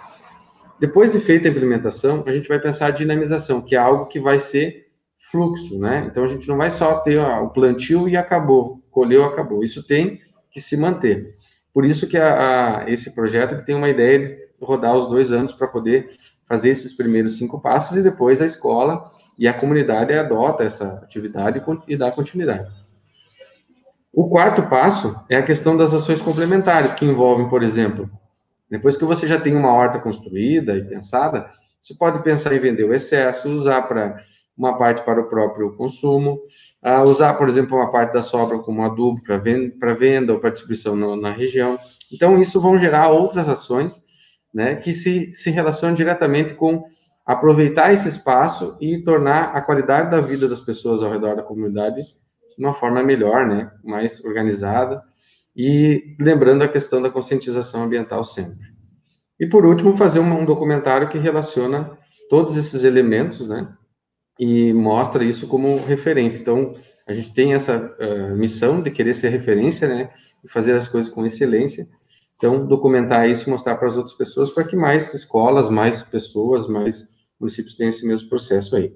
Depois 0.79 1.11
de 1.11 1.19
feita 1.19 1.47
a 1.47 1.51
implementação, 1.51 2.23
a 2.25 2.31
gente 2.31 2.47
vai 2.47 2.59
pensar 2.59 2.87
a 2.87 2.91
dinamização, 2.91 3.61
que 3.61 3.75
é 3.75 3.79
algo 3.79 4.05
que 4.05 4.19
vai 4.19 4.39
ser 4.39 4.87
fluxo, 5.31 5.77
né? 5.79 6.07
Então, 6.09 6.23
a 6.23 6.27
gente 6.27 6.47
não 6.47 6.57
vai 6.57 6.69
só 6.69 6.99
ter 6.99 7.17
ó, 7.17 7.43
o 7.43 7.49
plantio 7.49 8.07
e 8.07 8.15
acabou, 8.15 8.81
colheu, 8.89 9.25
acabou. 9.25 9.63
Isso 9.63 9.85
tem 9.85 10.19
que 10.49 10.59
se 10.59 10.77
manter. 10.77 11.33
Por 11.73 11.85
isso 11.85 12.07
que 12.07 12.17
a, 12.17 12.83
a, 12.83 12.89
esse 12.89 13.13
projeto 13.13 13.63
tem 13.63 13.75
uma 13.75 13.89
ideia 13.89 14.19
de 14.19 14.37
rodar 14.61 14.95
os 14.95 15.07
dois 15.07 15.31
anos 15.31 15.53
para 15.53 15.67
poder 15.67 16.11
fazer 16.49 16.69
esses 16.69 16.95
primeiros 16.95 17.37
cinco 17.37 17.61
passos 17.61 17.95
e 17.95 18.01
depois 18.01 18.41
a 18.41 18.45
escola 18.45 19.11
e 19.37 19.47
a 19.47 19.53
comunidade 19.53 20.13
adota 20.13 20.63
essa 20.63 20.95
atividade 21.03 21.63
e 21.87 21.95
dá 21.95 22.11
continuidade. 22.11 22.67
O 24.11 24.27
quarto 24.27 24.63
passo 24.63 25.23
é 25.29 25.37
a 25.37 25.43
questão 25.43 25.77
das 25.77 25.93
ações 25.93 26.21
complementares, 26.21 26.95
que 26.95 27.05
envolvem, 27.05 27.47
por 27.47 27.61
exemplo, 27.61 28.09
depois 28.67 28.97
que 28.97 29.05
você 29.05 29.27
já 29.27 29.39
tem 29.39 29.55
uma 29.55 29.71
horta 29.71 29.99
construída 29.99 30.75
e 30.75 30.83
pensada, 30.83 31.49
você 31.79 31.93
pode 31.93 32.23
pensar 32.23 32.53
em 32.53 32.59
vender 32.59 32.83
o 32.83 32.93
excesso, 32.93 33.49
usar 33.49 33.83
para 33.83 34.21
uma 34.57 34.77
parte 34.77 35.03
para 35.03 35.21
o 35.21 35.27
próprio 35.27 35.73
consumo, 35.75 36.39
uh, 36.83 37.03
usar, 37.03 37.35
por 37.35 37.47
exemplo, 37.47 37.77
uma 37.77 37.89
parte 37.89 38.13
da 38.13 38.21
sobra 38.21 38.57
como 38.59 38.83
adubo 38.83 39.21
para 39.23 39.37
venda, 39.37 39.93
venda 39.93 40.33
ou 40.33 40.39
para 40.39 40.49
distribuição 40.49 40.95
na 40.95 41.31
região. 41.31 41.79
Então, 42.11 42.37
isso 42.39 42.59
vão 42.59 42.77
gerar 42.77 43.09
outras 43.09 43.47
ações 43.47 44.08
né, 44.53 44.75
que 44.75 44.91
se, 44.91 45.33
se 45.33 45.49
relacionam 45.51 45.95
diretamente 45.95 46.53
com 46.53 46.85
aproveitar 47.25 47.93
esse 47.93 48.07
espaço 48.07 48.75
e 48.81 49.03
tornar 49.03 49.55
a 49.55 49.61
qualidade 49.61 50.09
da 50.09 50.19
vida 50.19 50.47
das 50.47 50.61
pessoas 50.61 51.03
ao 51.03 51.11
redor 51.11 51.35
da 51.35 51.43
comunidade 51.43 52.01
de 52.57 52.65
uma 52.65 52.73
forma 52.73 53.03
melhor, 53.03 53.47
né, 53.47 53.71
mais 53.83 54.23
organizada, 54.25 55.03
e 55.55 56.15
lembrando 56.19 56.63
a 56.63 56.67
questão 56.67 57.01
da 57.01 57.09
conscientização 57.09 57.83
ambiental 57.83 58.23
sempre. 58.23 58.67
E 59.39 59.45
por 59.47 59.65
último, 59.65 59.95
fazer 59.95 60.19
um, 60.19 60.41
um 60.41 60.45
documentário 60.45 61.07
que 61.07 61.17
relaciona 61.17 61.97
todos 62.29 62.57
esses 62.57 62.83
elementos, 62.83 63.47
né, 63.47 63.67
e 64.39 64.73
mostra 64.73 65.23
isso 65.23 65.47
como 65.47 65.83
referência. 65.85 66.41
Então, 66.41 66.75
a 67.07 67.13
gente 67.13 67.33
tem 67.33 67.53
essa 67.53 67.95
uh, 67.99 68.35
missão 68.37 68.81
de 68.81 68.89
querer 68.89 69.13
ser 69.13 69.29
referência, 69.29 69.87
né, 69.87 70.09
e 70.43 70.47
fazer 70.47 70.73
as 70.73 70.87
coisas 70.87 71.09
com 71.09 71.25
excelência. 71.25 71.87
Então, 72.39 72.65
documentar 72.65 73.29
isso 73.29 73.49
e 73.49 73.51
mostrar 73.51 73.75
para 73.75 73.89
as 73.89 73.97
outras 73.97 74.15
pessoas 74.15 74.49
para 74.49 74.63
que 74.63 74.73
mais 74.73 75.13
escolas, 75.13 75.69
mais 75.69 76.01
pessoas, 76.01 76.67
mais 76.67 77.09
municípios 77.37 77.75
tenham 77.75 77.89
esse 77.89 78.07
mesmo 78.07 78.29
processo 78.29 78.77
aí. 78.77 78.95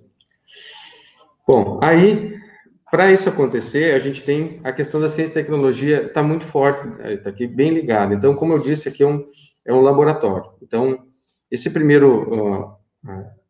Bom, 1.45 1.77
aí 1.83 2.41
para 2.89 3.11
isso 3.11 3.27
acontecer, 3.27 3.93
a 3.93 3.99
gente 3.99 4.21
tem 4.21 4.61
a 4.63 4.71
questão 4.71 5.01
da 5.01 5.09
ciência 5.09 5.31
e 5.31 5.43
tecnologia 5.43 6.03
está 6.03 6.23
muito 6.23 6.45
forte, 6.45 6.87
está 7.11 7.31
aqui 7.31 7.45
bem 7.45 7.73
ligada. 7.73 8.13
Então, 8.13 8.33
como 8.33 8.53
eu 8.53 8.59
disse, 8.59 8.87
aqui 8.87 9.03
é 9.03 9.07
um, 9.07 9.25
é 9.65 9.73
um 9.73 9.81
laboratório. 9.81 10.51
Então, 10.61 10.99
esse 11.51 11.69
primeiro, 11.71 12.77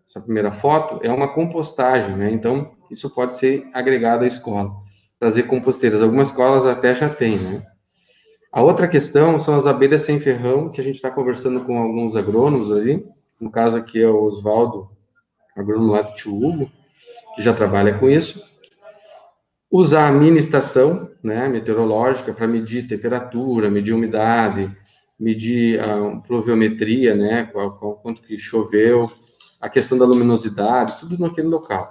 essa 0.08 0.20
primeira 0.22 0.52
foto 0.52 1.06
é 1.06 1.12
uma 1.12 1.32
compostagem, 1.36 2.16
né? 2.16 2.32
Então, 2.32 2.72
isso 2.89 3.14
pode 3.14 3.36
ser 3.36 3.68
agregado 3.74 4.24
à 4.24 4.26
escola, 4.26 4.72
trazer 5.20 5.44
composteiras. 5.44 6.02
Algumas 6.02 6.30
escolas 6.30 6.66
até 6.66 6.94
já 6.94 7.10
têm, 7.10 7.38
né? 7.38 7.64
A 8.54 8.62
outra 8.62 8.88
questão 8.88 9.39
são 9.39 9.56
as 9.56 9.66
abelhas 9.66 10.04
sem 10.04 10.20
ferrão, 10.20 10.70
que 10.70 10.80
a 10.80 10.84
gente 10.84 10.97
está 10.97 11.10
conversando 11.10 11.62
com 11.62 11.76
alguns 11.76 12.16
agrônomos 12.16 12.72
ali, 12.72 13.04
no 13.41 13.49
caso 13.49 13.76
aqui 13.76 13.99
é 13.99 14.08
o 14.08 14.22
Oswaldo, 14.22 14.91
agrônomo 15.58 15.91
lá 15.91 16.04
do 16.04 16.14
Tio 16.14 16.36
Hugo, 16.36 16.72
que 17.36 17.41
já 17.41 17.51
trabalha 17.51 17.97
com 17.97 18.08
isso. 18.08 18.43
Usar 19.72 20.08
a 20.08 20.12
mini 20.12 20.38
estação 20.38 21.10
né, 21.24 21.47
meteorológica 21.47 22.32
para 22.32 22.47
medir 22.47 22.88
temperatura, 22.88 23.72
medir 23.72 23.91
umidade, 23.91 24.72
medir 25.20 25.82
a 25.82 26.18
pluviometria, 26.18 27.16
né, 27.16 27.49
qual, 27.51 27.95
quanto 28.04 28.22
que 28.22 28.38
choveu, 28.38 29.12
a 29.60 29.68
questão 29.68 29.97
da 29.97 30.06
luminosidade, 30.06 30.99
tudo 30.99 31.18
naquele 31.18 31.47
local. 31.47 31.89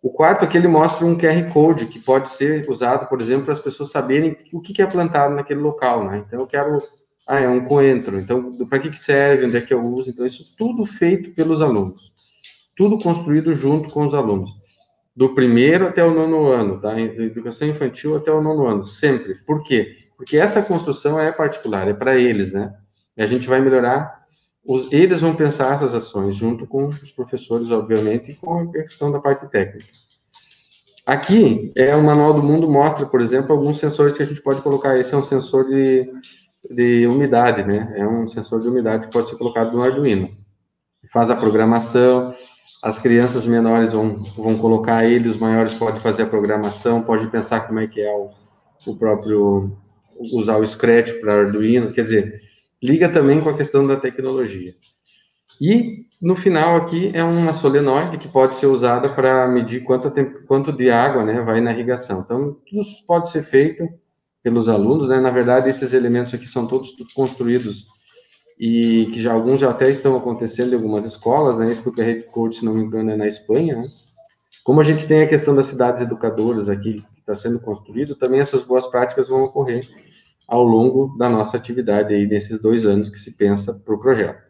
O 0.00 0.10
quarto 0.10 0.44
aqui 0.44 0.56
ele 0.56 0.68
mostra 0.68 1.04
um 1.04 1.16
QR 1.16 1.52
Code 1.52 1.86
que 1.86 1.98
pode 1.98 2.28
ser 2.30 2.68
usado, 2.68 3.08
por 3.08 3.20
exemplo, 3.20 3.44
para 3.44 3.52
as 3.52 3.58
pessoas 3.58 3.90
saberem 3.90 4.36
o 4.52 4.60
que 4.60 4.80
é 4.80 4.86
plantado 4.86 5.34
naquele 5.34 5.60
local, 5.60 6.04
né? 6.04 6.22
Então 6.24 6.40
eu 6.40 6.46
quero, 6.46 6.78
ah, 7.26 7.40
é 7.40 7.48
um 7.48 7.64
coentro, 7.64 8.18
então 8.18 8.50
para 8.68 8.78
que, 8.78 8.90
que 8.90 8.98
serve, 8.98 9.46
onde 9.46 9.56
é 9.56 9.60
que 9.60 9.74
eu 9.74 9.84
uso? 9.84 10.10
Então 10.10 10.24
isso 10.24 10.54
tudo 10.56 10.86
feito 10.86 11.30
pelos 11.32 11.60
alunos, 11.60 12.12
tudo 12.76 12.98
construído 12.98 13.52
junto 13.52 13.90
com 13.90 14.04
os 14.04 14.14
alunos, 14.14 14.50
do 15.16 15.34
primeiro 15.34 15.88
até 15.88 16.04
o 16.04 16.14
nono 16.14 16.46
ano, 16.46 16.80
da 16.80 16.98
educação 17.00 17.66
infantil 17.66 18.16
até 18.16 18.30
o 18.30 18.40
nono 18.40 18.66
ano, 18.66 18.84
sempre. 18.84 19.34
Por 19.44 19.64
quê? 19.64 19.96
Porque 20.16 20.36
essa 20.36 20.62
construção 20.62 21.18
é 21.18 21.32
particular, 21.32 21.88
é 21.88 21.92
para 21.92 22.16
eles, 22.16 22.52
né? 22.52 22.72
E 23.16 23.22
a 23.22 23.26
gente 23.26 23.48
vai 23.48 23.60
melhorar 23.60 24.17
os, 24.68 24.92
eles 24.92 25.22
vão 25.22 25.34
pensar 25.34 25.72
essas 25.72 25.94
ações 25.94 26.34
junto 26.34 26.66
com 26.66 26.88
os 26.88 27.10
professores, 27.10 27.70
obviamente, 27.70 28.32
e 28.32 28.34
com 28.34 28.60
a 28.60 28.70
questão 28.70 29.10
da 29.10 29.18
parte 29.18 29.46
técnica. 29.48 29.88
Aqui 31.06 31.72
é 31.74 31.96
o 31.96 32.04
Manual 32.04 32.34
do 32.34 32.42
Mundo 32.42 32.68
mostra, 32.68 33.06
por 33.06 33.22
exemplo, 33.22 33.50
alguns 33.50 33.78
sensores 33.78 34.14
que 34.14 34.22
a 34.22 34.26
gente 34.26 34.42
pode 34.42 34.60
colocar. 34.60 34.98
Esse 34.98 35.14
é 35.14 35.16
um 35.16 35.22
sensor 35.22 35.64
de, 35.70 36.06
de 36.70 37.06
umidade, 37.06 37.64
né? 37.64 37.94
É 37.96 38.06
um 38.06 38.28
sensor 38.28 38.60
de 38.60 38.68
umidade 38.68 39.06
que 39.06 39.12
pode 39.12 39.30
ser 39.30 39.36
colocado 39.36 39.72
no 39.72 39.82
Arduino. 39.82 40.28
Faz 41.10 41.30
a 41.30 41.36
programação, 41.36 42.34
as 42.82 42.98
crianças 42.98 43.46
menores 43.46 43.94
vão, 43.94 44.16
vão 44.36 44.58
colocar 44.58 45.06
ele, 45.06 45.30
os 45.30 45.38
maiores 45.38 45.72
podem 45.72 45.98
fazer 45.98 46.24
a 46.24 46.26
programação, 46.26 47.00
pode 47.00 47.26
pensar 47.28 47.60
como 47.60 47.80
é 47.80 47.86
que 47.86 48.02
é 48.02 48.14
o, 48.14 48.28
o 48.86 48.94
próprio, 48.94 49.72
usar 50.34 50.58
o 50.58 50.66
Scratch 50.66 51.12
para 51.22 51.46
Arduino, 51.46 51.90
quer 51.90 52.04
dizer, 52.04 52.47
liga 52.82 53.08
também 53.08 53.40
com 53.40 53.48
a 53.48 53.56
questão 53.56 53.86
da 53.86 53.96
tecnologia. 53.96 54.74
E 55.60 56.06
no 56.20 56.36
final 56.36 56.76
aqui 56.76 57.10
é 57.14 57.22
uma 57.22 57.54
solenoide 57.54 58.18
que 58.18 58.28
pode 58.28 58.56
ser 58.56 58.66
usada 58.66 59.08
para 59.08 59.46
medir 59.48 59.82
quanto, 59.82 60.10
tempo, 60.10 60.40
quanto 60.46 60.72
de 60.72 60.90
água 60.90 61.24
né, 61.24 61.40
vai 61.40 61.60
na 61.60 61.72
irrigação. 61.72 62.20
Então, 62.20 62.56
tudo 62.68 62.82
pode 63.06 63.30
ser 63.30 63.42
feito 63.42 63.88
pelos 64.42 64.68
alunos, 64.68 65.08
né? 65.08 65.20
Na 65.20 65.30
verdade, 65.30 65.68
esses 65.68 65.92
elementos 65.92 66.32
aqui 66.32 66.46
são 66.46 66.66
todos 66.66 66.94
construídos 67.14 67.86
e 68.58 69.06
que 69.12 69.20
já 69.20 69.32
alguns 69.32 69.60
já 69.60 69.70
até 69.70 69.90
estão 69.90 70.16
acontecendo 70.16 70.72
em 70.72 70.76
algumas 70.76 71.04
escolas, 71.04 71.58
né? 71.58 71.70
Esse 71.70 71.84
do 71.84 71.92
QR 71.92 72.22
Code, 72.32 72.56
se 72.56 72.64
não 72.64 72.74
me 72.74 72.82
engano, 72.82 73.10
é 73.10 73.16
na 73.16 73.26
Espanha, 73.26 73.76
né? 73.76 73.86
Como 74.64 74.80
a 74.80 74.84
gente 74.84 75.06
tem 75.06 75.22
a 75.22 75.28
questão 75.28 75.54
das 75.54 75.66
cidades 75.66 76.02
educadoras 76.02 76.68
aqui 76.68 77.02
que 77.14 77.20
está 77.20 77.34
sendo 77.34 77.58
construído, 77.60 78.14
também 78.14 78.40
essas 78.40 78.62
boas 78.62 78.86
práticas 78.86 79.28
vão 79.28 79.42
ocorrer 79.42 79.88
ao 80.48 80.64
longo 80.64 81.14
da 81.18 81.28
nossa 81.28 81.58
atividade 81.58 82.14
aí 82.14 82.26
nesses 82.26 82.58
dois 82.58 82.86
anos 82.86 83.10
que 83.10 83.18
se 83.18 83.36
pensa 83.36 83.74
para 83.84 83.94
o 83.94 83.98
projeto. 83.98 84.42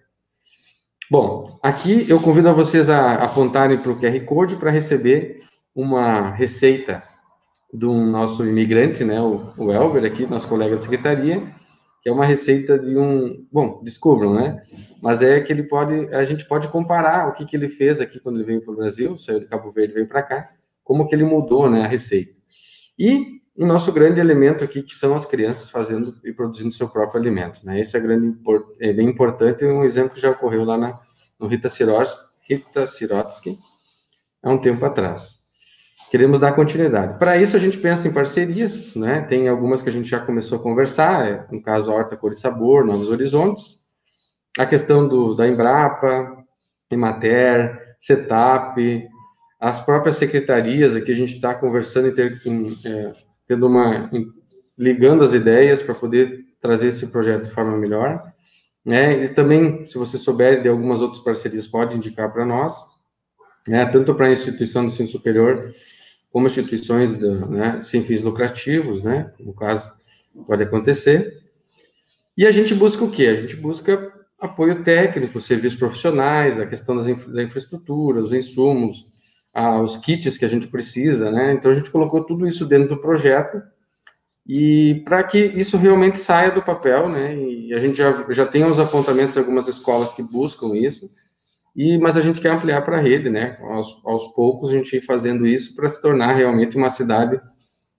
Bom, 1.11 1.59
aqui 1.63 2.07
eu 2.09 2.21
convido 2.21 2.49
a 2.49 2.53
vocês 2.53 2.89
a 2.89 3.15
apontarem 3.15 3.79
para 3.79 3.91
o 3.91 3.99
QR 3.99 4.21
Code 4.25 4.57
para 4.57 4.71
receber 4.71 5.43
uma 5.75 6.31
receita 6.31 7.03
do 7.73 7.93
nosso 7.93 8.47
imigrante, 8.47 9.05
né, 9.05 9.21
o, 9.21 9.53
o 9.57 9.73
Elber 9.73 10.05
aqui, 10.05 10.27
nosso 10.27 10.49
colega 10.49 10.73
da 10.73 10.79
secretaria, 10.79 11.43
que 12.03 12.09
é 12.09 12.13
uma 12.13 12.25
receita 12.25 12.79
de 12.79 12.97
um, 12.97 13.47
bom, 13.51 13.81
descubram, 13.83 14.35
né? 14.35 14.63
Mas 15.03 15.23
é 15.23 15.41
que 15.41 15.53
ele 15.53 15.65
pode, 15.65 16.15
a 16.15 16.25
gente 16.25 16.47
pode 16.47 16.69
comparar 16.69 17.29
o 17.29 17.35
que, 17.35 17.45
que 17.45 17.57
ele 17.57 17.69
fez 17.69 18.01
aqui 18.01 18.21
quando 18.21 18.37
ele 18.37 18.45
veio 18.45 18.63
para 18.63 18.73
o 18.73 18.77
Brasil, 18.77 19.17
saiu 19.17 19.41
de 19.41 19.47
Cabo 19.47 19.71
Verde, 19.71 19.95
veio 19.95 20.09
para 20.09 20.23
cá, 20.23 20.49
como 20.85 21.07
que 21.07 21.15
ele 21.15 21.25
mudou, 21.25 21.69
né, 21.69 21.83
a 21.83 21.87
receita. 21.87 22.33
E 22.99 23.38
o 23.59 23.67
nosso 23.67 23.93
grande 23.93 24.21
elemento 24.21 24.63
aqui, 24.63 24.83
que 24.83 24.95
são 24.95 25.15
as 25.15 25.27
crianças 25.27 25.69
fazendo 25.69 26.15
e 26.25 26.33
produzindo 26.33 26.73
seu 26.73 26.89
próprio 26.89 27.21
alimento. 27.21 27.61
Né? 27.65 27.81
Esse 27.81 27.97
é, 27.97 28.01
grande, 28.01 28.39
é 28.81 28.93
bem 28.93 29.09
importante, 29.09 29.65
um 29.65 29.83
exemplo 29.83 30.11
que 30.11 30.21
já 30.21 30.31
ocorreu 30.31 30.65
lá 30.65 30.79
na, 30.79 31.01
no 31.41 31.49
Rita, 31.49 31.69
Sirotsky, 31.69 32.29
Rita 32.49 32.87
Sirotsky, 32.87 33.59
há 34.45 34.51
um 34.51 34.59
tempo 34.59 34.85
atrás. 34.85 35.39
Queremos 36.09 36.39
dar 36.39 36.53
continuidade. 36.53 37.19
Para 37.19 37.37
isso, 37.37 37.57
a 37.57 37.59
gente 37.59 37.77
pensa 37.79 38.07
em 38.07 38.13
parcerias, 38.13 38.95
né? 38.95 39.23
tem 39.23 39.49
algumas 39.49 39.83
que 39.83 39.89
a 39.89 39.93
gente 39.93 40.09
já 40.09 40.21
começou 40.21 40.59
a 40.59 40.63
conversar, 40.63 41.29
é, 41.29 41.47
no 41.51 41.61
caso, 41.61 41.93
Horta 41.93 42.17
Cor 42.17 42.31
e 42.31 42.37
Sabor, 42.37 42.85
Novos 42.85 43.11
Horizontes, 43.11 43.81
a 44.57 44.65
questão 44.65 45.07
do, 45.07 45.35
da 45.35 45.49
Embrapa, 45.49 46.45
Emater, 46.89 47.97
Setup, 47.99 49.09
as 49.61 49.81
próprias 49.81 50.17
secretarias, 50.17 50.95
aqui 50.95 51.11
a 51.11 51.17
gente 51.17 51.35
está 51.35 51.57
conversando 51.57 52.09
em 52.09 52.15
ter, 52.15 52.41
em, 52.47 52.79
é, 52.87 53.28
tendo 53.49 53.67
uma 53.67 54.11
ligando 54.79 55.25
as 55.25 55.35
ideias 55.35 55.83
para 55.83 55.95
poder 55.95 56.45
trazer 56.61 56.89
esse 56.89 57.09
projeto 57.09 57.45
de 57.45 57.51
forma 57.51 57.77
melhor. 57.77 58.33
Né? 58.85 59.25
E 59.25 59.29
também, 59.29 59.85
se 59.85 59.99
você 59.99 60.17
souber 60.17 60.63
de 60.63 60.69
algumas 60.69 61.01
outras 61.01 61.23
parcerias, 61.23 61.67
pode 61.67 61.97
indicar 61.97 62.33
para 62.33 62.47
nós, 62.47 62.75
né? 63.67 63.85
tanto 63.87 64.15
para 64.15 64.27
a 64.27 64.33
instituição 64.33 64.87
de 64.87 64.93
ensino 64.93 65.09
superior, 65.09 65.75
como 66.31 66.47
instituições 66.47 67.19
né, 67.19 67.81
sem 67.83 68.05
fins 68.05 68.23
lucrativos, 68.23 69.05
né? 69.05 69.33
no 69.41 69.53
caso, 69.53 69.91
pode 70.47 70.63
acontecer. 70.63 71.43
E 72.37 72.47
a 72.47 72.51
gente 72.53 72.75
busca 72.75 73.05
o 73.05 73.11
quê? 73.11 73.27
A 73.27 73.35
gente 73.35 73.57
busca 73.57 74.13
apoio 74.39 74.85
técnico, 74.85 75.41
serviços 75.41 75.79
profissionais, 75.79 76.61
a 76.61 76.67
questão 76.67 76.95
das 76.95 77.09
infra, 77.09 77.33
da 77.33 77.43
infraestrutura, 77.43 78.21
os 78.21 78.33
insumos, 78.33 79.07
os 79.81 79.97
kits 79.97 80.39
que 80.39 80.45
a 80.45 80.49
gente 80.49 80.69
precisa, 80.69 81.31
né? 81.31 81.53
Então 81.53 81.71
a 81.71 81.75
gente 81.75 81.91
colocou 81.91 82.25
tudo 82.25 82.47
isso 82.47 82.67
dentro 82.67 82.91
do 82.91 83.01
projeto 83.01 83.61
e 84.47 85.03
para 85.05 85.23
que 85.23 85.39
isso 85.39 85.77
realmente 85.77 86.19
saia 86.19 86.51
do 86.51 86.63
papel, 86.63 87.09
né? 87.09 87.37
E 87.37 87.75
a 87.75 87.79
gente 87.79 87.99
já, 87.99 88.25
já 88.31 88.47
tem 88.47 88.65
os 88.65 88.81
apontamentos 88.81 89.35
de 89.35 89.41
algumas 89.41 89.69
escolas 89.69 90.11
que 90.13 90.23
buscam 90.23 90.75
isso, 90.75 91.07
e 91.77 91.99
mas 91.99 92.17
a 92.17 92.23
gente 92.23 92.41
quer 92.41 92.53
ampliar 92.53 92.83
para 92.83 92.97
a 92.97 93.01
rede, 93.01 93.29
né? 93.29 93.59
Aos, 93.61 94.01
aos 94.07 94.29
poucos 94.29 94.71
a 94.71 94.75
gente 94.75 94.97
ir 94.97 95.05
fazendo 95.05 95.47
isso 95.47 95.77
para 95.77 95.89
se 95.89 96.01
tornar 96.01 96.33
realmente 96.33 96.79
uma 96.79 96.89
cidade 96.89 97.39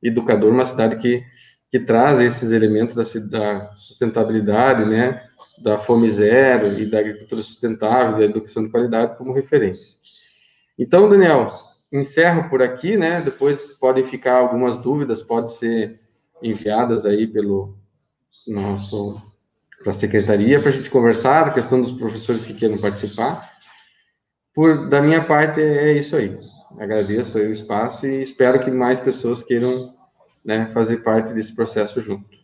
educadora, 0.01 0.53
uma 0.53 0.65
cidade 0.65 0.97
que, 0.97 1.21
que 1.69 1.79
traz 1.79 2.19
esses 2.19 2.51
elementos 2.51 2.95
da, 2.95 3.03
da 3.29 3.73
sustentabilidade, 3.75 4.85
né? 4.85 5.21
Da 5.63 5.77
fome 5.77 6.07
zero 6.09 6.79
e 6.79 6.89
da 6.89 6.99
agricultura 6.99 7.41
sustentável, 7.41 8.17
da 8.17 8.25
educação 8.25 8.63
de 8.63 8.69
qualidade 8.69 9.17
como 9.17 9.33
referência. 9.33 9.98
Então, 10.79 11.09
Daniel, 11.09 11.51
encerro 11.91 12.49
por 12.49 12.61
aqui, 12.61 12.95
né? 12.95 13.21
Depois 13.21 13.73
podem 13.73 14.05
ficar 14.05 14.37
algumas 14.37 14.77
dúvidas, 14.77 15.21
pode 15.21 15.51
ser 15.51 15.99
enviadas 16.41 17.05
aí 17.05 17.27
pelo 17.27 17.77
nosso 18.47 19.29
para 19.79 19.91
a 19.91 19.93
secretaria 19.93 20.59
para 20.59 20.69
a 20.69 20.71
gente 20.73 20.89
conversar 20.89 21.47
a 21.47 21.53
questão 21.53 21.79
dos 21.79 21.91
professores 21.91 22.45
que 22.45 22.53
queiram 22.53 22.77
participar. 22.77 23.49
Por 24.53 24.89
da 24.89 25.01
minha 25.01 25.25
parte 25.25 25.61
é 25.61 25.93
isso 25.93 26.15
aí. 26.15 26.37
Agradeço 26.77 27.37
o 27.37 27.51
espaço 27.51 28.05
e 28.05 28.21
espero 28.21 28.63
que 28.63 28.71
mais 28.71 28.99
pessoas 28.99 29.43
queiram 29.43 29.93
né, 30.43 30.69
fazer 30.73 30.97
parte 30.97 31.33
desse 31.33 31.55
processo 31.55 32.01
junto. 32.01 32.37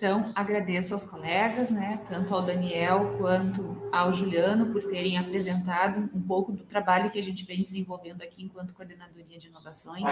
Então, 0.00 0.32
agradeço 0.34 0.94
aos 0.94 1.04
colegas, 1.04 1.70
né, 1.70 2.00
tanto 2.08 2.34
ao 2.34 2.40
Daniel 2.40 3.18
quanto 3.18 3.76
ao 3.92 4.10
Juliano, 4.10 4.72
por 4.72 4.82
terem 4.84 5.18
apresentado 5.18 6.08
um 6.14 6.22
pouco 6.22 6.52
do 6.52 6.64
trabalho 6.64 7.10
que 7.10 7.18
a 7.18 7.22
gente 7.22 7.44
vem 7.44 7.58
desenvolvendo 7.58 8.22
aqui 8.22 8.42
enquanto 8.42 8.72
Coordenadoria 8.72 9.38
de 9.38 9.48
Inovações. 9.48 10.02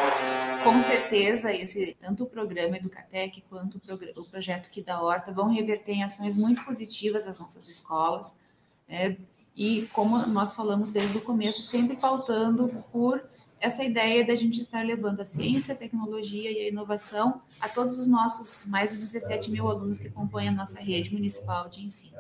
Com 0.63 0.79
certeza, 0.79 1.55
esse, 1.55 1.97
tanto 1.99 2.25
o 2.25 2.27
programa 2.27 2.77
Educatec 2.77 3.43
quanto 3.49 3.79
o, 3.79 4.21
o 4.21 4.31
projeto 4.31 4.67
aqui 4.67 4.83
da 4.83 5.01
Horta 5.01 5.33
vão 5.33 5.51
reverter 5.51 5.93
em 5.93 6.05
ações 6.05 6.37
muito 6.37 6.63
positivas 6.67 7.27
às 7.27 7.41
nossas 7.41 7.67
escolas, 7.67 8.39
né, 8.87 9.17
e 9.57 9.89
como 9.95 10.19
nós 10.27 10.53
falamos 10.53 10.91
desde 10.91 11.17
o 11.17 11.23
começo, 11.23 11.63
sempre 11.63 11.97
pautando 11.97 12.69
por 12.93 13.25
essa 13.61 13.83
ideia 13.83 14.25
da 14.25 14.35
gente 14.35 14.61
estar 14.61 14.85
levando 14.85 15.21
a 15.21 15.25
ciência, 15.25 15.75
a 15.75 15.77
tecnologia 15.77 16.51
e 16.51 16.61
a 16.61 16.69
inovação 16.69 17.43
a 17.61 17.69
todos 17.69 17.99
os 17.99 18.07
nossos 18.07 18.69
mais 18.71 18.93
de 18.93 18.99
17 18.99 19.51
mil 19.51 19.69
alunos 19.69 19.99
que 19.99 20.09
compõem 20.09 20.49
a 20.49 20.53
nossa 20.53 20.81
rede 20.81 21.13
municipal 21.13 21.69
de 21.69 21.85
ensino. 21.85 22.17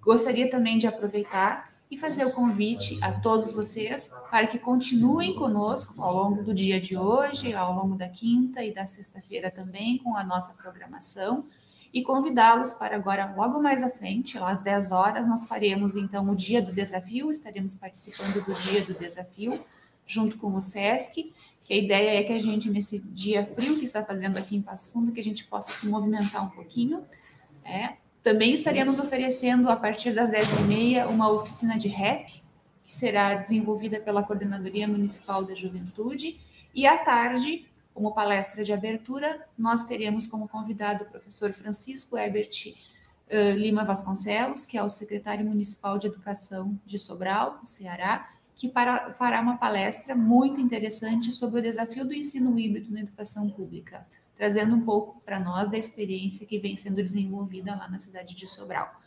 Gostaria 0.00 0.48
também 0.48 0.78
de 0.78 0.86
aproveitar 0.86 1.72
e 1.90 1.96
fazer 1.96 2.24
o 2.24 2.32
convite 2.32 2.98
a 3.00 3.12
todos 3.12 3.52
vocês 3.52 4.10
para 4.30 4.46
que 4.46 4.58
continuem 4.58 5.34
conosco 5.34 6.02
ao 6.02 6.14
longo 6.14 6.42
do 6.42 6.54
dia 6.54 6.80
de 6.80 6.96
hoje, 6.96 7.54
ao 7.54 7.74
longo 7.74 7.94
da 7.94 8.08
quinta 8.08 8.64
e 8.64 8.72
da 8.72 8.86
sexta-feira 8.86 9.50
também, 9.50 9.98
com 9.98 10.16
a 10.16 10.24
nossa 10.24 10.54
programação, 10.54 11.44
e 11.92 12.02
convidá-los 12.02 12.72
para 12.72 12.96
agora, 12.96 13.32
logo 13.36 13.62
mais 13.62 13.82
à 13.82 13.88
frente, 13.88 14.36
às 14.36 14.60
10 14.60 14.92
horas, 14.92 15.26
nós 15.26 15.46
faremos 15.46 15.96
então 15.96 16.28
o 16.28 16.34
Dia 16.34 16.60
do 16.60 16.72
Desafio, 16.72 17.30
estaremos 17.30 17.74
participando 17.74 18.44
do 18.44 18.54
Dia 18.54 18.84
do 18.84 18.94
Desafio, 18.94 19.64
junto 20.06 20.38
com 20.38 20.54
o 20.54 20.60
SESC, 20.60 21.32
que 21.60 21.74
a 21.74 21.76
ideia 21.76 22.20
é 22.20 22.22
que 22.22 22.32
a 22.32 22.38
gente, 22.38 22.70
nesse 22.70 23.00
dia 23.00 23.44
frio 23.44 23.78
que 23.78 23.84
está 23.84 24.04
fazendo 24.04 24.38
aqui 24.38 24.56
em 24.56 24.62
Passo 24.62 24.92
Fundo, 24.92 25.12
que 25.12 25.20
a 25.20 25.24
gente 25.24 25.44
possa 25.44 25.72
se 25.72 25.88
movimentar 25.88 26.44
um 26.44 26.50
pouquinho. 26.50 27.04
É. 27.64 27.94
Também 28.22 28.52
estaremos 28.54 28.98
oferecendo, 28.98 29.68
a 29.68 29.76
partir 29.76 30.12
das 30.12 30.30
10h30, 30.30 31.08
uma 31.08 31.30
oficina 31.30 31.76
de 31.76 31.88
rap, 31.88 32.42
que 32.84 32.92
será 32.92 33.34
desenvolvida 33.34 33.98
pela 33.98 34.22
Coordenadoria 34.22 34.86
Municipal 34.86 35.44
da 35.44 35.54
Juventude, 35.54 36.38
e 36.72 36.86
à 36.86 36.98
tarde, 36.98 37.66
como 37.92 38.14
palestra 38.14 38.62
de 38.62 38.72
abertura, 38.72 39.44
nós 39.58 39.84
teremos 39.84 40.26
como 40.26 40.48
convidado 40.48 41.04
o 41.04 41.06
professor 41.06 41.52
Francisco 41.52 42.16
Ebert 42.16 42.74
uh, 43.30 43.56
Lima 43.56 43.84
Vasconcelos, 43.84 44.64
que 44.64 44.76
é 44.76 44.82
o 44.82 44.88
secretário 44.88 45.44
municipal 45.44 45.98
de 45.98 46.06
Educação 46.06 46.78
de 46.84 46.98
Sobral, 46.98 47.58
no 47.60 47.66
Ceará, 47.66 48.28
que 48.56 48.68
para, 48.68 49.12
fará 49.12 49.40
uma 49.40 49.58
palestra 49.58 50.14
muito 50.14 50.58
interessante 50.60 51.30
sobre 51.30 51.60
o 51.60 51.62
desafio 51.62 52.06
do 52.06 52.14
ensino 52.14 52.58
híbrido 52.58 52.90
na 52.90 53.00
educação 53.00 53.50
pública, 53.50 54.06
trazendo 54.34 54.74
um 54.74 54.80
pouco 54.80 55.20
para 55.20 55.38
nós 55.38 55.70
da 55.70 55.76
experiência 55.76 56.46
que 56.46 56.58
vem 56.58 56.74
sendo 56.74 56.96
desenvolvida 56.96 57.76
lá 57.76 57.86
na 57.86 57.98
cidade 57.98 58.34
de 58.34 58.46
Sobral. 58.46 58.98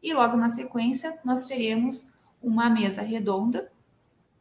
E 0.00 0.14
logo 0.14 0.36
na 0.36 0.48
sequência, 0.48 1.18
nós 1.24 1.46
teremos 1.46 2.14
uma 2.40 2.70
mesa 2.70 3.02
redonda, 3.02 3.72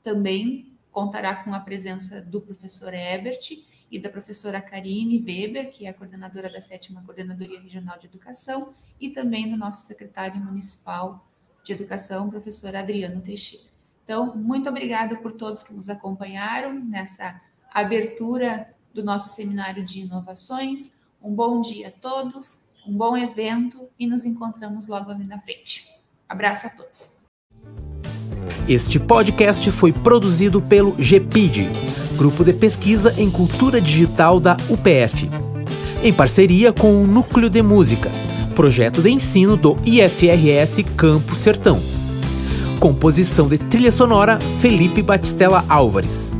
também 0.03 0.71
contará 0.91 1.43
com 1.43 1.53
a 1.53 1.59
presença 1.59 2.21
do 2.21 2.39
professor 2.39 2.93
Ebert 2.93 3.63
e 3.89 3.99
da 3.99 4.09
professora 4.09 4.61
Karine 4.61 5.19
Weber, 5.19 5.71
que 5.71 5.85
é 5.85 5.89
a 5.89 5.93
coordenadora 5.93 6.51
da 6.51 6.61
sétima 6.61 7.03
Coordenadoria 7.03 7.59
Regional 7.59 7.97
de 7.97 8.05
Educação, 8.05 8.73
e 8.99 9.09
também 9.09 9.49
do 9.49 9.57
nosso 9.57 9.87
secretário 9.87 10.39
municipal 10.39 11.27
de 11.63 11.73
Educação, 11.73 12.29
professor 12.29 12.75
Adriano 12.75 13.21
Teixeira. 13.21 13.70
Então, 14.11 14.35
muito 14.35 14.67
obrigada 14.67 15.15
por 15.15 15.31
todos 15.31 15.63
que 15.63 15.73
nos 15.73 15.89
acompanharam 15.89 16.73
nessa 16.73 17.39
abertura 17.73 18.67
do 18.93 19.01
nosso 19.05 19.33
seminário 19.33 19.85
de 19.85 20.01
inovações. 20.01 20.91
Um 21.23 21.33
bom 21.33 21.61
dia 21.61 21.87
a 21.87 21.91
todos, 21.91 22.65
um 22.85 22.91
bom 22.91 23.15
evento 23.15 23.87
e 23.97 24.05
nos 24.05 24.25
encontramos 24.25 24.89
logo 24.89 25.11
ali 25.11 25.23
na 25.23 25.39
frente. 25.39 25.87
Abraço 26.27 26.67
a 26.67 26.71
todos. 26.71 27.21
Este 28.67 28.99
podcast 28.99 29.71
foi 29.71 29.93
produzido 29.93 30.61
pelo 30.61 30.91
GPID, 31.01 31.69
Grupo 32.17 32.43
de 32.43 32.51
Pesquisa 32.51 33.17
em 33.17 33.31
Cultura 33.31 33.79
Digital 33.79 34.41
da 34.41 34.57
UPF, 34.69 35.29
em 36.03 36.13
parceria 36.13 36.73
com 36.73 37.01
o 37.01 37.07
Núcleo 37.07 37.49
de 37.49 37.61
Música, 37.61 38.11
projeto 38.57 39.01
de 39.01 39.09
ensino 39.09 39.55
do 39.55 39.77
IFRS 39.85 40.83
Campo 40.97 41.33
Sertão. 41.33 42.00
Composição 42.81 43.47
de 43.47 43.59
trilha 43.59 43.91
sonora 43.91 44.39
Felipe 44.59 45.03
Batistella 45.03 45.63
Álvares. 45.69 46.35